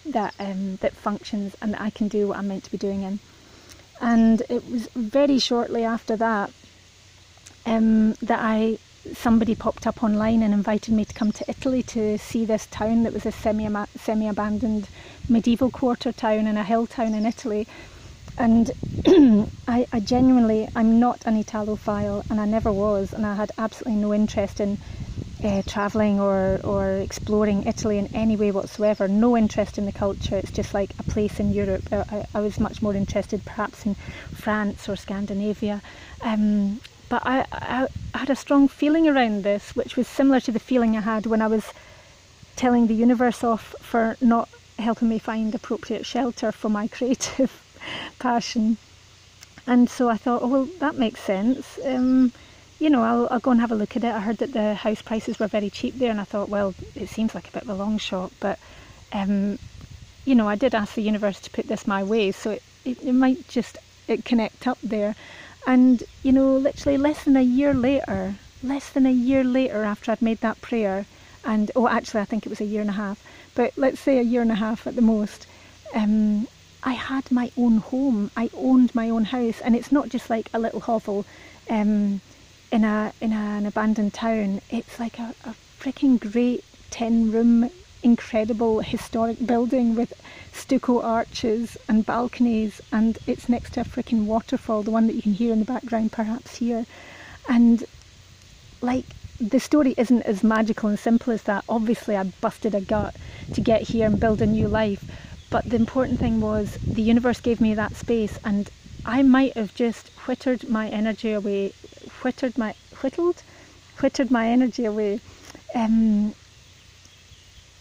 that 0.07 0.33
um, 0.37 0.75
that 0.81 0.97
functions 0.97 1.55
and 1.61 1.75
that 1.75 1.79
I 1.79 1.89
can 1.89 2.09
do 2.09 2.27
what 2.27 2.37
I'm 2.37 2.49
meant 2.49 2.65
to 2.65 2.71
be 2.71 2.77
doing 2.77 3.03
in. 3.03 3.19
And 4.01 4.41
it 4.49 4.69
was 4.69 4.87
very 4.93 5.39
shortly 5.39 5.85
after 5.85 6.17
that 6.17 6.51
um, 7.65 8.15
that 8.15 8.39
I 8.41 8.79
somebody 9.15 9.55
popped 9.55 9.87
up 9.87 10.03
online 10.03 10.41
and 10.41 10.53
invited 10.53 10.93
me 10.93 11.05
to 11.05 11.13
come 11.13 11.31
to 11.31 11.49
Italy 11.49 11.83
to 11.83 12.17
see 12.17 12.45
this 12.45 12.67
town 12.67 13.03
that 13.03 13.13
was 13.13 13.25
a 13.25 13.31
semi 13.31 13.85
semi 13.95 14.27
abandoned 14.27 14.87
medieval 15.29 15.69
quarter 15.69 16.11
town 16.11 16.47
and 16.47 16.57
a 16.57 16.63
hill 16.63 16.87
town 16.87 17.13
in 17.13 17.25
Italy. 17.25 17.67
And 18.37 18.71
I, 19.67 19.87
I, 19.91 19.99
genuinely, 19.99 20.69
I'm 20.75 20.99
not 20.99 21.25
an 21.25 21.41
Italophile, 21.43 22.29
and 22.29 22.39
I 22.39 22.45
never 22.45 22.71
was, 22.71 23.11
and 23.11 23.25
I 23.25 23.33
had 23.33 23.51
absolutely 23.57 23.99
no 23.99 24.13
interest 24.13 24.59
in 24.59 24.77
uh, 25.43 25.61
travelling 25.65 26.19
or, 26.19 26.59
or 26.63 26.97
exploring 26.97 27.63
Italy 27.63 27.97
in 27.97 28.07
any 28.13 28.35
way 28.35 28.51
whatsoever. 28.51 29.07
No 29.07 29.35
interest 29.35 29.77
in 29.77 29.85
the 29.85 29.91
culture. 29.91 30.37
It's 30.37 30.51
just 30.51 30.73
like 30.73 30.91
a 30.99 31.03
place 31.03 31.39
in 31.39 31.51
Europe. 31.51 31.83
I, 31.91 32.25
I 32.33 32.39
was 32.41 32.59
much 32.59 32.81
more 32.81 32.93
interested, 32.93 33.43
perhaps, 33.45 33.85
in 33.85 33.95
France 33.95 34.87
or 34.87 34.95
Scandinavia. 34.95 35.81
Um, 36.21 36.79
but 37.09 37.23
I, 37.25 37.45
I, 37.51 37.87
had 38.17 38.29
a 38.29 38.35
strong 38.35 38.67
feeling 38.67 39.07
around 39.07 39.43
this, 39.43 39.75
which 39.75 39.95
was 39.95 40.07
similar 40.07 40.39
to 40.41 40.51
the 40.51 40.59
feeling 40.59 40.97
I 40.97 41.01
had 41.01 41.25
when 41.25 41.41
I 41.41 41.47
was 41.47 41.65
telling 42.55 42.87
the 42.87 42.93
universe 42.93 43.43
off 43.43 43.75
for 43.79 44.17
not 44.19 44.49
helping 44.79 45.09
me 45.09 45.19
find 45.19 45.53
appropriate 45.53 46.05
shelter 46.05 46.51
for 46.51 46.69
my 46.69 46.87
creative 46.97 47.51
passion. 48.19 48.77
And 49.65 49.89
so 49.89 50.09
I 50.09 50.17
thought, 50.17 50.41
oh, 50.41 50.47
well, 50.47 50.65
that 50.79 50.95
makes 50.95 51.21
sense. 51.21 51.79
Um, 51.83 52.31
you 52.79 52.89
know, 52.89 53.03
I'll, 53.03 53.27
I'll 53.31 53.39
go 53.39 53.51
and 53.51 53.59
have 53.59 53.71
a 53.71 53.75
look 53.75 53.95
at 53.95 54.03
it. 54.03 54.13
I 54.13 54.19
heard 54.19 54.37
that 54.37 54.53
the 54.53 54.75
house 54.75 55.01
prices 55.01 55.39
were 55.39 55.47
very 55.47 55.69
cheap 55.69 55.97
there, 55.97 56.11
and 56.11 56.21
I 56.21 56.25
thought, 56.25 56.49
well, 56.49 56.73
it 56.95 57.09
seems 57.09 57.33
like 57.33 57.47
a 57.49 57.51
bit 57.51 57.63
of 57.63 57.69
a 57.69 57.73
long 57.73 57.97
shot, 57.97 58.31
but, 58.39 58.59
um, 59.11 59.57
you 60.25 60.35
know, 60.35 60.47
I 60.47 60.55
did 60.55 60.75
ask 60.75 60.93
the 60.93 61.01
universe 61.01 61.39
to 61.41 61.49
put 61.49 61.67
this 61.67 61.87
my 61.87 62.03
way, 62.03 62.31
so 62.31 62.51
it, 62.51 62.63
it, 62.85 63.01
it 63.03 63.13
might 63.13 63.47
just 63.47 63.77
it 64.07 64.23
connect 64.25 64.67
up 64.67 64.77
there. 64.83 65.15
And, 65.67 66.03
you 66.23 66.31
know, 66.31 66.57
literally 66.57 66.97
less 66.97 67.25
than 67.25 67.35
a 67.35 67.41
year 67.41 67.73
later, 67.73 68.35
less 68.63 68.89
than 68.89 69.05
a 69.05 69.11
year 69.11 69.43
later 69.43 69.83
after 69.83 70.11
I'd 70.11 70.21
made 70.21 70.39
that 70.39 70.61
prayer, 70.61 71.05
and 71.43 71.69
oh, 71.75 71.87
actually, 71.87 72.21
I 72.21 72.25
think 72.25 72.45
it 72.45 72.49
was 72.49 72.61
a 72.61 72.65
year 72.65 72.81
and 72.81 72.89
a 72.89 72.93
half, 72.93 73.21
but 73.53 73.73
let's 73.77 73.99
say 73.99 74.17
a 74.17 74.21
year 74.21 74.41
and 74.41 74.51
a 74.51 74.55
half 74.55 74.87
at 74.87 74.95
the 74.95 75.01
most, 75.01 75.45
um, 75.93 76.47
I 76.83 76.93
had 76.93 77.29
my 77.31 77.51
own 77.57 77.77
home. 77.77 78.31
I 78.37 78.49
owned 78.55 78.95
my 78.95 79.09
own 79.09 79.25
house, 79.25 79.59
and 79.61 79.75
it's 79.75 79.91
not 79.91 80.07
just 80.09 80.29
like 80.29 80.49
a 80.53 80.59
little 80.59 80.79
hovel 80.79 81.25
um, 81.69 82.21
in 82.71 82.83
a 82.85 83.11
in 83.19 83.33
a, 83.33 83.35
an 83.35 83.65
abandoned 83.65 84.13
town. 84.13 84.61
It's 84.69 84.99
like 84.99 85.19
a, 85.19 85.35
a 85.43 85.53
freaking 85.81 86.19
great 86.19 86.63
ten 86.91 87.31
room 87.31 87.69
incredible 88.07 88.79
historic 88.79 89.45
building 89.45 89.93
with 89.93 90.13
stucco 90.53 91.01
arches 91.01 91.77
and 91.89 92.05
balconies, 92.05 92.79
and 92.89 93.19
it's 93.27 93.49
next 93.49 93.73
to 93.73 93.81
a 93.81 93.83
freaking 93.83 94.23
waterfall, 94.23 94.81
the 94.81 94.91
one 94.97 95.07
that 95.07 95.15
you 95.17 95.21
can 95.21 95.33
hear 95.33 95.51
in 95.51 95.59
the 95.59 95.65
background 95.65 96.09
perhaps 96.13 96.55
here. 96.55 96.85
And 97.49 97.83
like 98.79 99.05
the 99.41 99.59
story 99.59 99.93
isn't 99.97 100.21
as 100.21 100.41
magical 100.41 100.87
and 100.87 100.97
simple 100.97 101.33
as 101.33 101.43
that. 101.43 101.65
Obviously, 101.67 102.15
I 102.15 102.23
busted 102.23 102.73
a 102.73 102.79
gut 102.79 103.13
to 103.53 103.59
get 103.61 103.81
here 103.81 104.05
and 104.07 104.17
build 104.17 104.41
a 104.41 104.45
new 104.45 104.69
life, 104.69 105.03
but 105.49 105.65
the 105.65 105.75
important 105.75 106.17
thing 106.17 106.39
was 106.39 106.77
the 106.99 107.01
universe 107.01 107.41
gave 107.41 107.59
me 107.59 107.73
that 107.73 107.97
space, 107.97 108.39
and 108.45 108.69
I 109.05 109.21
might 109.21 109.53
have 109.57 109.75
just 109.75 110.09
whittered 110.25 110.69
my 110.69 110.87
energy 110.87 111.33
away, 111.33 111.73
whittered 112.21 112.57
my 112.57 112.73
whittled, 113.01 113.43
whittered 113.99 114.31
my 114.31 114.47
energy 114.47 114.85
away. 114.85 115.19
Um, 115.75 116.33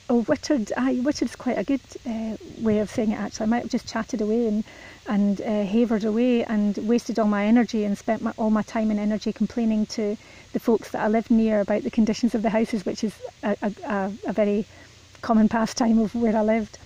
Oh, 0.08 0.24
Wittered, 0.28 0.72
aye, 0.76 1.00
Wittered's 1.02 1.34
quite 1.34 1.58
a 1.58 1.64
good 1.64 1.80
uh, 2.08 2.36
way 2.60 2.78
of 2.78 2.90
saying 2.90 3.10
it 3.10 3.18
actually. 3.18 3.44
I 3.44 3.48
might 3.48 3.62
have 3.62 3.70
just 3.70 3.88
chatted 3.88 4.20
away 4.20 4.46
and, 4.46 4.62
and 5.08 5.40
uh, 5.40 5.64
havered 5.64 6.04
away 6.04 6.44
and 6.44 6.76
wasted 6.78 7.18
all 7.18 7.26
my 7.26 7.44
energy 7.44 7.84
and 7.84 7.98
spent 7.98 8.22
my, 8.22 8.32
all 8.36 8.50
my 8.50 8.62
time 8.62 8.92
and 8.92 9.00
energy 9.00 9.32
complaining 9.32 9.84
to 9.86 10.16
the 10.52 10.60
folks 10.60 10.92
that 10.92 11.02
I 11.02 11.08
lived 11.08 11.30
near 11.30 11.60
about 11.60 11.82
the 11.82 11.90
conditions 11.90 12.36
of 12.36 12.42
the 12.42 12.50
houses, 12.50 12.86
which 12.86 13.02
is 13.02 13.14
a, 13.42 13.56
a, 13.62 14.12
a 14.26 14.32
very 14.32 14.64
common 15.22 15.48
pastime 15.48 15.98
of 15.98 16.14
where 16.14 16.36
I 16.36 16.42
lived. 16.42 16.78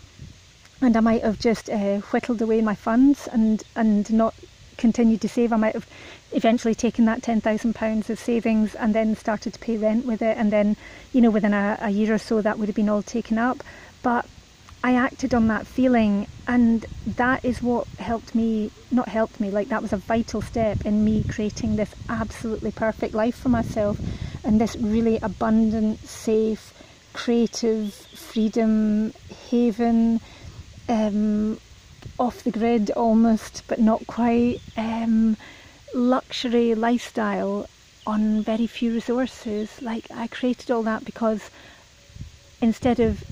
And 0.80 0.96
I 0.96 1.00
might 1.00 1.22
have 1.22 1.38
just 1.38 1.68
uh, 1.68 1.98
whittled 1.98 2.40
away 2.40 2.62
my 2.62 2.74
funds 2.74 3.28
and, 3.28 3.62
and 3.76 4.10
not 4.10 4.34
continued 4.80 5.20
to 5.20 5.28
save. 5.28 5.52
I 5.52 5.56
might 5.56 5.74
have 5.74 5.86
eventually 6.32 6.74
taken 6.74 7.04
that 7.04 7.20
£10,000 7.22 8.10
of 8.10 8.18
savings 8.18 8.74
and 8.74 8.94
then 8.94 9.14
started 9.14 9.52
to 9.52 9.58
pay 9.60 9.76
rent 9.76 10.06
with 10.06 10.22
it. 10.22 10.36
And 10.36 10.52
then, 10.52 10.76
you 11.12 11.20
know, 11.20 11.30
within 11.30 11.54
a, 11.54 11.78
a 11.80 11.90
year 11.90 12.14
or 12.14 12.18
so, 12.18 12.42
that 12.42 12.58
would 12.58 12.68
have 12.68 12.76
been 12.76 12.88
all 12.88 13.02
taken 13.02 13.38
up. 13.38 13.62
But 14.02 14.26
I 14.82 14.94
acted 14.94 15.34
on 15.34 15.48
that 15.48 15.66
feeling, 15.66 16.26
and 16.48 16.86
that 17.06 17.44
is 17.44 17.62
what 17.62 17.86
helped 17.98 18.34
me, 18.34 18.70
not 18.90 19.08
helped 19.08 19.38
me, 19.38 19.50
like 19.50 19.68
that 19.68 19.82
was 19.82 19.92
a 19.92 19.98
vital 19.98 20.40
step 20.40 20.86
in 20.86 21.04
me 21.04 21.22
creating 21.28 21.76
this 21.76 21.94
absolutely 22.08 22.72
perfect 22.72 23.12
life 23.12 23.36
for 23.36 23.50
myself 23.50 24.00
and 24.42 24.58
this 24.58 24.76
really 24.76 25.18
abundant, 25.18 25.98
safe, 26.08 26.72
creative, 27.12 27.92
freedom, 27.92 29.12
haven, 29.50 30.18
um, 30.88 31.60
off 32.18 32.42
the 32.42 32.50
grid 32.50 32.90
almost, 32.92 33.62
but 33.68 33.78
not 33.78 34.06
quite. 34.06 34.60
Um, 34.76 35.36
luxury 35.94 36.74
lifestyle 36.74 37.68
on 38.06 38.42
very 38.42 38.66
few 38.66 38.92
resources. 38.92 39.80
Like 39.82 40.06
I 40.10 40.26
created 40.26 40.70
all 40.70 40.82
that 40.84 41.04
because 41.04 41.50
instead 42.60 43.00
of 43.00 43.24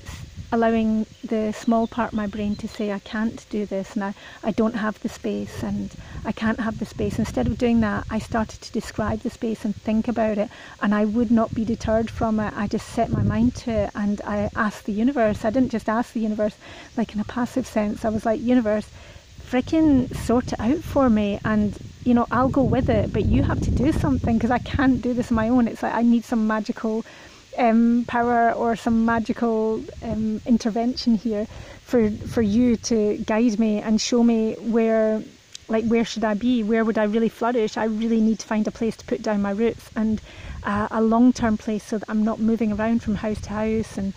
allowing 0.51 1.05
the 1.23 1.51
small 1.51 1.87
part 1.87 2.11
of 2.11 2.17
my 2.17 2.25
brain 2.25 2.55
to 2.55 2.67
say 2.67 2.91
I 2.91 2.99
can't 2.99 3.45
do 3.49 3.65
this 3.65 3.93
and 3.93 4.03
I, 4.03 4.13
I 4.43 4.51
don't 4.51 4.75
have 4.75 4.99
the 5.01 5.09
space 5.09 5.61
and 5.61 5.91
I 6.25 6.31
can't 6.31 6.59
have 6.59 6.79
the 6.79 6.85
space. 6.85 7.19
Instead 7.19 7.47
of 7.47 7.57
doing 7.57 7.81
that, 7.81 8.05
I 8.09 8.19
started 8.19 8.61
to 8.61 8.71
describe 8.71 9.19
the 9.19 9.29
space 9.29 9.63
and 9.63 9.75
think 9.75 10.07
about 10.07 10.37
it 10.37 10.49
and 10.81 10.95
I 10.95 11.05
would 11.05 11.29
not 11.29 11.53
be 11.53 11.65
deterred 11.65 12.09
from 12.09 12.39
it. 12.39 12.53
I 12.55 12.67
just 12.67 12.87
set 12.89 13.09
my 13.09 13.23
mind 13.23 13.55
to 13.57 13.71
it 13.71 13.91
and 13.93 14.21
I 14.21 14.49
asked 14.55 14.85
the 14.85 14.93
universe. 14.93 15.45
I 15.45 15.51
didn't 15.51 15.71
just 15.71 15.89
ask 15.89 16.13
the 16.13 16.19
universe 16.19 16.55
like 16.97 17.13
in 17.13 17.19
a 17.19 17.25
passive 17.25 17.67
sense. 17.67 18.03
I 18.03 18.09
was 18.09 18.25
like, 18.25 18.41
universe, 18.41 18.89
freaking 19.49 20.15
sort 20.15 20.53
it 20.53 20.59
out 20.59 20.77
for 20.77 21.09
me 21.09 21.39
and 21.43 21.77
you 22.03 22.13
know 22.13 22.27
I'll 22.29 22.49
go 22.49 22.61
with 22.61 22.87
it 22.87 23.11
but 23.11 23.25
you 23.25 23.41
have 23.41 23.59
to 23.61 23.71
do 23.71 23.91
something 23.91 24.37
because 24.37 24.51
I 24.51 24.59
can't 24.59 25.01
do 25.01 25.13
this 25.15 25.31
on 25.31 25.35
my 25.35 25.49
own 25.49 25.67
it's 25.67 25.81
like 25.81 25.95
I 25.95 26.03
need 26.03 26.23
some 26.23 26.45
magical 26.45 27.03
um, 27.59 28.05
power 28.07 28.51
or 28.53 28.75
some 28.75 29.05
magical 29.05 29.83
um, 30.01 30.41
intervention 30.45 31.15
here 31.15 31.45
for 31.83 32.09
for 32.09 32.41
you 32.41 32.77
to 32.77 33.17
guide 33.17 33.59
me 33.59 33.81
and 33.81 33.99
show 33.99 34.23
me 34.23 34.53
where 34.59 35.21
like 35.67 35.85
where 35.85 36.05
should 36.05 36.23
I 36.23 36.33
be? 36.33 36.63
Where 36.63 36.83
would 36.83 36.97
I 36.97 37.03
really 37.03 37.29
flourish? 37.29 37.77
I 37.77 37.85
really 37.85 38.21
need 38.21 38.39
to 38.39 38.47
find 38.47 38.67
a 38.67 38.71
place 38.71 38.97
to 38.97 39.05
put 39.05 39.21
down 39.21 39.41
my 39.41 39.51
roots 39.51 39.89
and 39.95 40.19
uh, 40.63 40.87
a 40.89 41.01
long 41.01 41.31
term 41.33 41.57
place 41.57 41.83
so 41.83 41.97
that 41.99 42.09
I'm 42.09 42.23
not 42.23 42.39
moving 42.39 42.71
around 42.73 43.03
from 43.03 43.15
house 43.15 43.41
to 43.41 43.49
house 43.49 43.97
and 43.97 44.13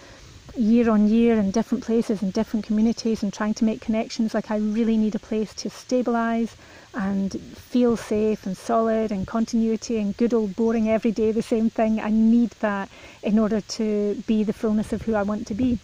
year 0.56 0.90
on 0.90 1.08
year 1.08 1.38
in 1.38 1.50
different 1.50 1.84
places 1.84 2.22
and 2.22 2.32
different 2.32 2.66
communities 2.66 3.22
and 3.22 3.32
trying 3.32 3.54
to 3.54 3.64
make 3.64 3.80
connections. 3.80 4.34
Like 4.34 4.50
I 4.50 4.56
really 4.56 4.96
need 4.96 5.14
a 5.14 5.18
place 5.18 5.52
to 5.54 5.70
stabilize 5.70 6.56
and 6.94 7.40
feel 7.56 7.96
safe 7.96 8.44
and 8.44 8.56
solid 8.56 9.10
and 9.10 9.26
continuity 9.26 9.98
and 9.98 10.16
good 10.16 10.34
old 10.34 10.54
boring 10.56 10.90
every 10.90 11.10
day 11.12 11.32
the 11.32 11.42
same 11.42 11.70
thing. 11.70 12.00
I 12.00 12.10
need 12.10 12.50
that 12.60 12.88
in 13.22 13.38
order 13.38 13.60
to 13.60 14.22
be 14.26 14.44
the 14.44 14.52
fullness 14.52 14.92
of 14.92 15.02
who 15.02 15.14
I 15.14 15.22
want 15.22 15.46
to 15.46 15.54
be. 15.54 15.78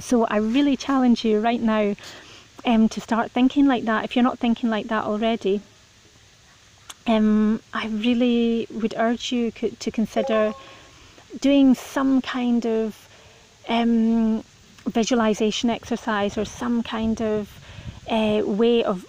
So 0.00 0.24
I 0.24 0.38
really 0.38 0.76
challenge 0.76 1.24
you 1.24 1.40
right 1.40 1.60
now 1.60 1.94
um, 2.64 2.88
to 2.88 3.00
start 3.00 3.30
thinking 3.30 3.66
like 3.66 3.84
that. 3.84 4.04
If 4.04 4.16
you're 4.16 4.24
not 4.24 4.38
thinking 4.38 4.70
like 4.70 4.88
that 4.88 5.04
already, 5.04 5.60
um, 7.06 7.60
I 7.72 7.86
really 7.88 8.66
would 8.70 8.94
urge 8.96 9.30
you 9.30 9.50
to 9.52 9.90
consider 9.90 10.54
doing 11.40 11.74
some 11.74 12.22
kind 12.22 12.64
of 12.66 13.08
um, 13.68 14.42
visualization 14.86 15.70
exercise 15.70 16.36
or 16.38 16.44
some 16.44 16.82
kind 16.82 17.20
of 17.20 17.60
uh, 18.10 18.42
way 18.44 18.82
of 18.84 19.06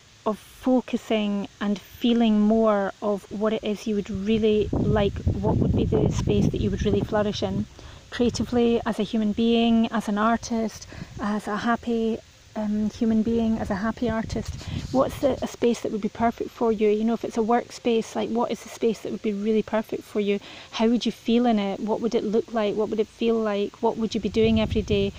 focusing 0.65 1.47
and 1.61 1.77
feeling 1.77 2.41
more 2.41 2.91
of 2.99 3.31
what 3.31 3.53
it 3.53 3.63
is 3.63 3.85
you 3.85 3.93
would 3.93 4.09
really 4.09 4.67
like, 4.71 5.13
what 5.43 5.55
would 5.57 5.75
be 5.75 5.85
the 5.85 6.11
space 6.11 6.47
that 6.49 6.59
you 6.59 6.71
would 6.71 6.83
really 6.83 7.01
flourish 7.01 7.43
in 7.43 7.67
creatively 8.09 8.81
as 8.83 8.97
a 8.97 9.03
human 9.03 9.31
being, 9.31 9.87
as 9.91 10.07
an 10.07 10.17
artist, 10.17 10.87
as 11.19 11.47
a 11.47 11.57
happy 11.57 12.17
um, 12.55 12.89
human 12.89 13.21
being, 13.21 13.59
as 13.59 13.69
a 13.69 13.75
happy 13.75 14.09
artist, 14.09 14.55
what's 14.91 15.19
the, 15.19 15.37
a 15.43 15.47
space 15.47 15.81
that 15.81 15.91
would 15.91 16.01
be 16.01 16.09
perfect 16.09 16.49
for 16.49 16.71
you? 16.71 16.89
You 16.89 17.03
know, 17.03 17.13
if 17.13 17.23
it's 17.23 17.37
a 17.37 17.41
workspace, 17.41 18.15
like 18.15 18.29
what 18.29 18.49
is 18.51 18.63
the 18.63 18.69
space 18.69 19.01
that 19.01 19.11
would 19.11 19.21
be 19.21 19.33
really 19.33 19.61
perfect 19.61 20.01
for 20.03 20.19
you? 20.19 20.39
How 20.71 20.87
would 20.87 21.05
you 21.05 21.11
feel 21.11 21.45
in 21.45 21.59
it? 21.59 21.79
What 21.79 22.01
would 22.01 22.15
it 22.15 22.23
look 22.23 22.53
like? 22.53 22.73
What 22.73 22.89
would 22.89 22.99
it 22.99 23.07
feel 23.07 23.35
like? 23.35 23.83
What 23.83 23.97
would 23.97 24.15
you 24.15 24.21
be 24.21 24.29
doing 24.29 24.59
every 24.59 24.81
day? 24.81 25.11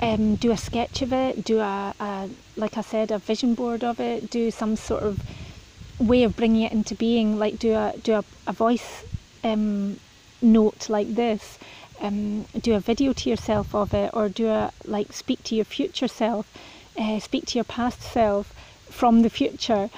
Um, 0.00 0.36
do 0.36 0.50
a 0.50 0.56
sketch 0.56 1.02
of 1.02 1.12
it, 1.12 1.44
do 1.44 1.60
a, 1.60 1.94
a, 1.98 2.28
like 2.56 2.76
I 2.76 2.82
said, 2.82 3.10
a 3.10 3.18
vision 3.18 3.54
board 3.54 3.82
of 3.82 4.00
it, 4.00 4.30
do 4.30 4.50
some 4.50 4.76
sort 4.76 5.02
of 5.02 5.20
way 5.98 6.22
of 6.22 6.36
bringing 6.36 6.62
it 6.62 6.72
into 6.72 6.94
being, 6.94 7.38
like 7.38 7.58
do 7.58 7.74
a 7.74 7.94
do 8.02 8.14
a, 8.14 8.24
a 8.46 8.52
voice 8.52 9.04
um, 9.42 9.98
note 10.42 10.88
like 10.88 11.14
this, 11.14 11.58
um, 12.00 12.44
do 12.60 12.74
a 12.74 12.80
video 12.80 13.12
to 13.12 13.30
yourself 13.30 13.74
of 13.74 13.94
it 13.94 14.10
or 14.12 14.28
do 14.28 14.48
a 14.48 14.72
like 14.84 15.12
speak 15.12 15.42
to 15.44 15.54
your 15.54 15.64
future 15.64 16.08
self 16.08 16.46
uh, 16.98 17.18
speak 17.18 17.46
to 17.46 17.58
your 17.58 17.64
past 17.64 18.00
self 18.00 18.52
from 18.88 19.22
the 19.22 19.30
future 19.30 19.90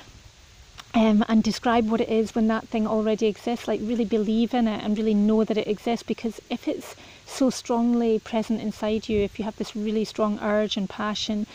um, 0.94 1.24
and 1.28 1.42
describe 1.42 1.88
what 1.88 2.00
it 2.00 2.08
is 2.08 2.34
when 2.34 2.48
that 2.48 2.68
thing 2.68 2.86
already 2.86 3.26
exists 3.26 3.68
like 3.68 3.80
really 3.82 4.04
believe 4.04 4.54
in 4.54 4.66
it 4.66 4.82
and 4.84 4.96
really 4.96 5.14
know 5.14 5.44
that 5.44 5.58
it 5.58 5.68
exists 5.68 6.02
because 6.02 6.40
if 6.50 6.66
it's 6.66 6.96
so 7.30 7.48
strongly 7.48 8.18
present 8.18 8.60
inside 8.60 9.08
you 9.08 9.22
if 9.22 9.38
you 9.38 9.44
have 9.44 9.56
this 9.56 9.76
really 9.76 10.04
strong 10.04 10.38
urge 10.42 10.76
and 10.76 10.88
passion 10.90 11.46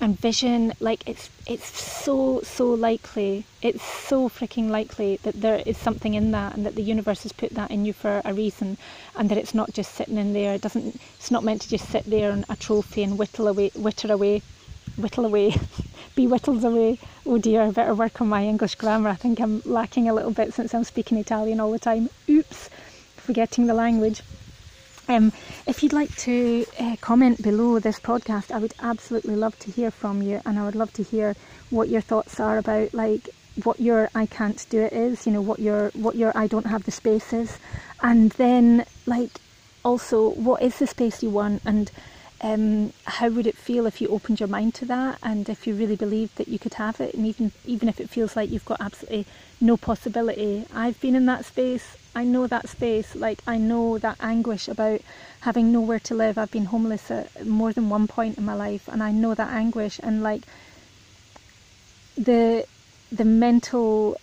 and 0.00 0.18
vision. 0.18 0.72
Like 0.80 1.08
it's 1.08 1.30
it's 1.46 1.80
so 1.80 2.40
so 2.42 2.66
likely 2.68 3.44
it's 3.62 3.82
so 3.82 4.28
freaking 4.28 4.68
likely 4.68 5.16
that 5.22 5.40
there 5.40 5.62
is 5.66 5.76
something 5.78 6.14
in 6.14 6.30
that 6.32 6.54
and 6.54 6.66
that 6.66 6.74
the 6.74 6.82
universe 6.82 7.22
has 7.22 7.32
put 7.32 7.50
that 7.50 7.70
in 7.70 7.84
you 7.84 7.92
for 7.92 8.22
a 8.24 8.34
reason 8.34 8.76
and 9.16 9.30
that 9.30 9.38
it's 9.38 9.54
not 9.54 9.72
just 9.72 9.94
sitting 9.94 10.18
in 10.18 10.32
there. 10.32 10.54
It 10.54 10.60
doesn't 10.60 11.00
it's 11.18 11.30
not 11.30 11.44
meant 11.44 11.62
to 11.62 11.68
just 11.68 11.88
sit 11.88 12.04
there 12.04 12.30
on 12.30 12.44
a 12.48 12.56
trophy 12.56 13.02
and 13.02 13.18
whittle 13.18 13.48
away 13.48 13.70
witter 13.74 14.12
away 14.12 14.42
whittle 14.96 15.24
away 15.24 15.56
be 16.14 16.26
whittled 16.26 16.64
away. 16.64 16.98
Oh 17.26 17.38
dear 17.38 17.62
I 17.62 17.70
better 17.70 17.94
work 17.94 18.20
on 18.20 18.28
my 18.28 18.44
English 18.44 18.74
grammar. 18.74 19.10
I 19.10 19.16
think 19.16 19.40
I'm 19.40 19.62
lacking 19.64 20.08
a 20.08 20.14
little 20.14 20.32
bit 20.32 20.52
since 20.54 20.74
I'm 20.74 20.84
speaking 20.84 21.18
Italian 21.18 21.60
all 21.60 21.72
the 21.72 21.78
time. 21.78 22.10
Oops 22.28 22.70
forgetting 23.16 23.66
the 23.66 23.72
language 23.72 24.20
um, 25.08 25.32
if 25.66 25.82
you'd 25.82 25.92
like 25.92 26.14
to 26.18 26.64
uh, 26.78 26.96
comment 27.00 27.42
below 27.42 27.78
this 27.78 28.00
podcast, 28.00 28.50
I 28.50 28.58
would 28.58 28.74
absolutely 28.80 29.36
love 29.36 29.58
to 29.60 29.70
hear 29.70 29.90
from 29.90 30.22
you, 30.22 30.40
and 30.44 30.58
I 30.58 30.64
would 30.64 30.74
love 30.74 30.92
to 30.94 31.02
hear 31.02 31.34
what 31.70 31.88
your 31.88 32.00
thoughts 32.00 32.40
are 32.40 32.58
about 32.58 32.94
like 32.94 33.28
what 33.62 33.78
your 33.78 34.10
I 34.14 34.26
can't 34.26 34.64
do 34.70 34.80
it 34.82 34.92
is. 34.92 35.26
You 35.26 35.32
know 35.32 35.40
what 35.40 35.58
your 35.58 35.90
what 35.90 36.16
your 36.16 36.36
I 36.36 36.46
don't 36.46 36.66
have 36.66 36.84
the 36.84 36.90
space 36.90 37.32
is, 37.32 37.58
and 38.02 38.30
then 38.32 38.84
like 39.06 39.40
also 39.84 40.30
what 40.30 40.62
is 40.62 40.78
the 40.78 40.86
space 40.86 41.22
you 41.22 41.30
want 41.30 41.62
and 41.64 41.90
um, 42.40 42.92
how 43.04 43.28
would 43.28 43.46
it 43.46 43.56
feel 43.56 43.86
if 43.86 44.00
you 44.00 44.08
opened 44.08 44.40
your 44.40 44.48
mind 44.48 44.74
to 44.74 44.84
that 44.86 45.18
and 45.22 45.48
if 45.48 45.66
you 45.66 45.74
really 45.74 45.96
believed 45.96 46.36
that 46.36 46.48
you 46.48 46.58
could 46.58 46.74
have 46.74 47.00
it 47.00 47.14
and 47.14 47.26
even 47.26 47.52
even 47.64 47.88
if 47.88 48.00
it 48.00 48.10
feels 48.10 48.34
like 48.34 48.50
you've 48.50 48.64
got 48.64 48.80
absolutely 48.80 49.26
no 49.60 49.76
possibility 49.76 50.66
I've 50.74 51.00
been 51.00 51.14
in 51.14 51.26
that 51.26 51.44
space 51.44 51.96
I 52.14 52.24
know 52.24 52.46
that 52.46 52.68
space 52.68 53.14
like 53.14 53.42
I 53.46 53.58
know 53.58 53.98
that 53.98 54.16
anguish 54.20 54.68
about 54.68 55.00
having 55.40 55.72
nowhere 55.72 56.00
to 56.00 56.14
live 56.14 56.38
I've 56.38 56.50
been 56.50 56.66
homeless 56.66 57.10
at 57.10 57.46
more 57.46 57.72
than 57.72 57.88
one 57.90 58.06
point 58.06 58.38
in 58.38 58.44
my 58.44 58.54
life 58.54 58.88
and 58.88 59.02
I 59.02 59.10
know 59.10 59.34
that 59.34 59.52
anguish 59.52 60.00
and 60.02 60.22
like 60.22 60.42
the 62.16 62.66
the 63.10 63.24
mental 63.24 64.18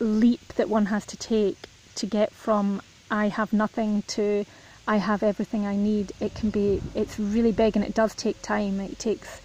leap 0.00 0.54
that 0.54 0.68
one 0.68 0.86
has 0.86 1.06
to 1.06 1.16
take 1.16 1.56
to 1.96 2.06
get 2.06 2.32
from 2.34 2.82
I 3.10 3.28
have 3.28 3.52
nothing 3.52 4.02
to 4.08 4.44
I 4.86 4.96
have 4.98 5.22
everything 5.22 5.66
I 5.66 5.76
need. 5.76 6.12
It 6.20 6.34
can 6.34 6.50
be, 6.50 6.82
it's 6.94 7.18
really 7.18 7.52
big 7.52 7.74
and 7.76 7.84
it 7.84 7.94
does 7.94 8.14
take 8.14 8.40
time. 8.42 8.80
It 8.80 8.98
takes 8.98 9.40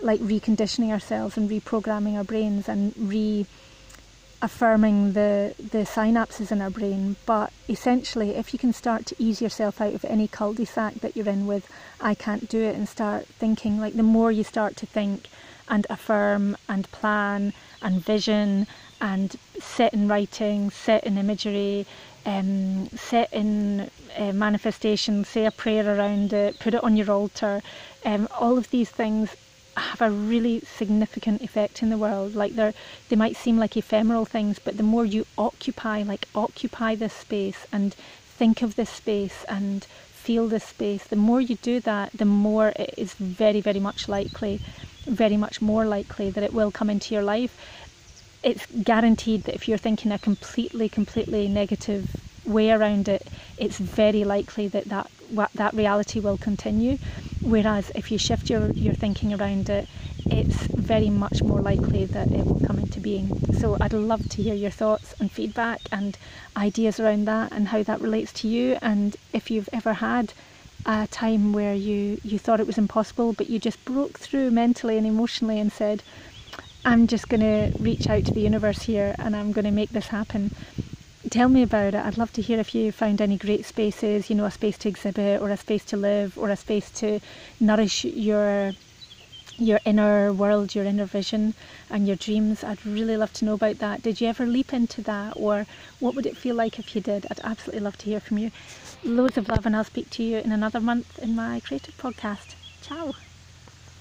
like 0.00 0.20
reconditioning 0.20 0.90
ourselves 0.90 1.36
and 1.36 1.50
reprogramming 1.50 2.14
our 2.16 2.24
brains 2.24 2.68
and 2.68 2.94
reaffirming 4.44 5.14
the, 5.14 5.54
the 5.58 5.86
synapses 5.86 6.52
in 6.52 6.60
our 6.60 6.68
brain. 6.68 7.16
But 7.24 7.50
essentially, 7.66 8.36
if 8.36 8.52
you 8.52 8.58
can 8.58 8.74
start 8.74 9.06
to 9.06 9.16
ease 9.18 9.40
yourself 9.40 9.80
out 9.80 9.94
of 9.94 10.04
any 10.04 10.28
cul-de-sac 10.28 10.96
that 10.96 11.16
you're 11.16 11.28
in 11.28 11.46
with, 11.46 11.70
I 11.98 12.14
can't 12.14 12.46
do 12.46 12.60
it, 12.60 12.76
and 12.76 12.86
start 12.86 13.26
thinking, 13.26 13.80
like 13.80 13.94
the 13.94 14.02
more 14.02 14.30
you 14.30 14.44
start 14.44 14.76
to 14.76 14.86
think 14.86 15.28
and 15.66 15.86
affirm 15.88 16.58
and 16.68 16.90
plan 16.92 17.54
and 17.80 18.04
vision 18.04 18.66
and 19.00 19.34
set 19.58 19.94
in 19.94 20.08
writing, 20.08 20.70
set 20.70 21.04
in 21.04 21.16
imagery, 21.16 21.86
um, 22.26 22.88
set 22.88 23.32
in 23.32 23.90
uh, 24.18 24.32
manifestation, 24.32 25.24
say 25.24 25.46
a 25.46 25.50
prayer 25.50 25.86
around 25.96 26.34
it, 26.34 26.58
put 26.58 26.74
it 26.74 26.84
on 26.84 26.96
your 26.96 27.10
altar. 27.10 27.62
Um, 28.04 28.28
all 28.38 28.58
of 28.58 28.68
these 28.70 28.90
things 28.90 29.34
have 29.76 30.02
a 30.02 30.10
really 30.10 30.62
significant 30.64 31.42
effect 31.42 31.82
in 31.82 31.90
the 31.90 31.98
world. 31.98 32.36
Like 32.36 32.56
they 32.56 32.72
they 33.08 33.16
might 33.16 33.36
seem 33.36 33.58
like 33.58 33.76
ephemeral 33.76 34.24
things, 34.26 34.58
but 34.58 34.76
the 34.78 34.82
more 34.84 35.04
you 35.06 35.26
occupy, 35.38 36.02
like 36.02 36.26
occupy 36.34 36.94
this 36.96 37.14
space 37.14 37.66
and 37.72 37.96
think 38.26 38.62
of 38.62 38.76
this 38.76 38.90
space 38.90 39.44
and 39.48 39.86
feel 40.10 40.48
this 40.48 40.64
space, 40.64 41.06
the 41.06 41.16
more 41.16 41.40
you 41.40 41.56
do 41.62 41.80
that, 41.80 42.10
the 42.14 42.24
more 42.26 42.72
it 42.76 42.94
is 42.98 43.14
very, 43.20 43.60
very 43.60 43.80
much 43.80 44.08
likely, 44.08 44.60
very 45.08 45.36
much 45.36 45.60
more 45.62 45.86
likely 45.86 46.30
that 46.30 46.44
it 46.44 46.54
will 46.54 46.72
come 46.72 46.90
into 46.90 47.14
your 47.14 47.24
life 47.24 47.56
it's 48.42 48.66
guaranteed 48.84 49.44
that 49.44 49.54
if 49.56 49.68
you're 49.68 49.78
thinking 49.78 50.12
a 50.12 50.18
completely, 50.20 50.88
completely 50.88 51.48
negative 51.48 52.22
way 52.44 52.70
around 52.72 53.08
it, 53.08 53.30
it's 53.58 53.78
very 53.78 54.24
likely 54.24 54.68
that 54.68 54.88
that, 54.88 55.10
that 55.54 55.74
reality 55.74 56.20
will 56.20 56.38
continue. 56.38 56.98
Whereas 57.44 57.92
if 57.94 58.10
you 58.10 58.16
shift 58.18 58.48
your, 58.48 58.70
your 58.72 58.94
thinking 58.94 59.34
around 59.34 59.68
it, 59.68 59.86
it's 60.26 60.66
very 60.66 61.10
much 61.10 61.42
more 61.42 61.60
likely 61.60 62.06
that 62.06 62.28
it 62.32 62.46
will 62.46 62.66
come 62.66 62.78
into 62.78 63.00
being. 63.00 63.38
So 63.58 63.76
I'd 63.80 63.92
love 63.92 64.28
to 64.30 64.42
hear 64.42 64.54
your 64.54 64.70
thoughts 64.70 65.14
and 65.20 65.30
feedback 65.30 65.80
and 65.92 66.16
ideas 66.56 66.98
around 66.98 67.26
that 67.26 67.52
and 67.52 67.68
how 67.68 67.82
that 67.82 68.00
relates 68.00 68.32
to 68.34 68.48
you. 68.48 68.78
And 68.80 69.16
if 69.34 69.50
you've 69.50 69.68
ever 69.72 69.92
had 69.92 70.32
a 70.86 71.06
time 71.10 71.52
where 71.52 71.74
you, 71.74 72.18
you 72.24 72.38
thought 72.38 72.60
it 72.60 72.66
was 72.66 72.78
impossible, 72.78 73.34
but 73.34 73.50
you 73.50 73.58
just 73.58 73.84
broke 73.84 74.18
through 74.18 74.50
mentally 74.50 74.96
and 74.96 75.06
emotionally 75.06 75.60
and 75.60 75.70
said, 75.70 76.02
I'm 76.86 77.06
just 77.06 77.28
going 77.28 77.40
to 77.40 77.76
reach 77.78 78.08
out 78.08 78.24
to 78.24 78.32
the 78.32 78.40
universe 78.40 78.82
here 78.82 79.14
and 79.18 79.36
I'm 79.36 79.52
going 79.52 79.64
to 79.64 79.70
make 79.70 79.90
this 79.90 80.08
happen. 80.08 80.50
Tell 81.34 81.48
me 81.48 81.62
about 81.62 81.96
it. 81.96 82.00
I'd 82.06 82.16
love 82.16 82.30
to 82.34 82.42
hear 82.42 82.60
if 82.60 82.76
you 82.76 82.92
found 82.92 83.20
any 83.20 83.36
great 83.36 83.64
spaces, 83.64 84.30
you 84.30 84.36
know, 84.36 84.44
a 84.44 84.52
space 84.52 84.78
to 84.78 84.88
exhibit 84.88 85.40
or 85.40 85.50
a 85.50 85.56
space 85.56 85.84
to 85.86 85.96
live 85.96 86.38
or 86.38 86.48
a 86.48 86.54
space 86.56 86.92
to 86.92 87.18
nourish 87.58 88.04
your 88.04 88.76
your 89.58 89.80
inner 89.84 90.32
world, 90.32 90.76
your 90.76 90.84
inner 90.84 91.06
vision 91.06 91.54
and 91.90 92.06
your 92.06 92.14
dreams. 92.14 92.62
I'd 92.62 92.86
really 92.86 93.16
love 93.16 93.32
to 93.32 93.44
know 93.44 93.54
about 93.54 93.78
that. 93.80 94.00
Did 94.00 94.20
you 94.20 94.28
ever 94.28 94.46
leap 94.46 94.72
into 94.72 95.02
that 95.02 95.32
or 95.34 95.66
what 95.98 96.14
would 96.14 96.26
it 96.26 96.36
feel 96.36 96.54
like 96.54 96.78
if 96.78 96.94
you 96.94 97.00
did? 97.00 97.26
I'd 97.28 97.40
absolutely 97.42 97.80
love 97.80 97.96
to 97.98 98.06
hear 98.06 98.20
from 98.20 98.38
you. 98.38 98.52
Loads 99.02 99.36
of 99.36 99.48
love 99.48 99.66
and 99.66 99.74
I'll 99.74 99.82
speak 99.84 100.10
to 100.10 100.22
you 100.22 100.38
in 100.38 100.52
another 100.52 100.80
month 100.80 101.18
in 101.18 101.34
my 101.34 101.58
creative 101.58 101.96
podcast. 101.96 102.54
Ciao. 102.80 103.12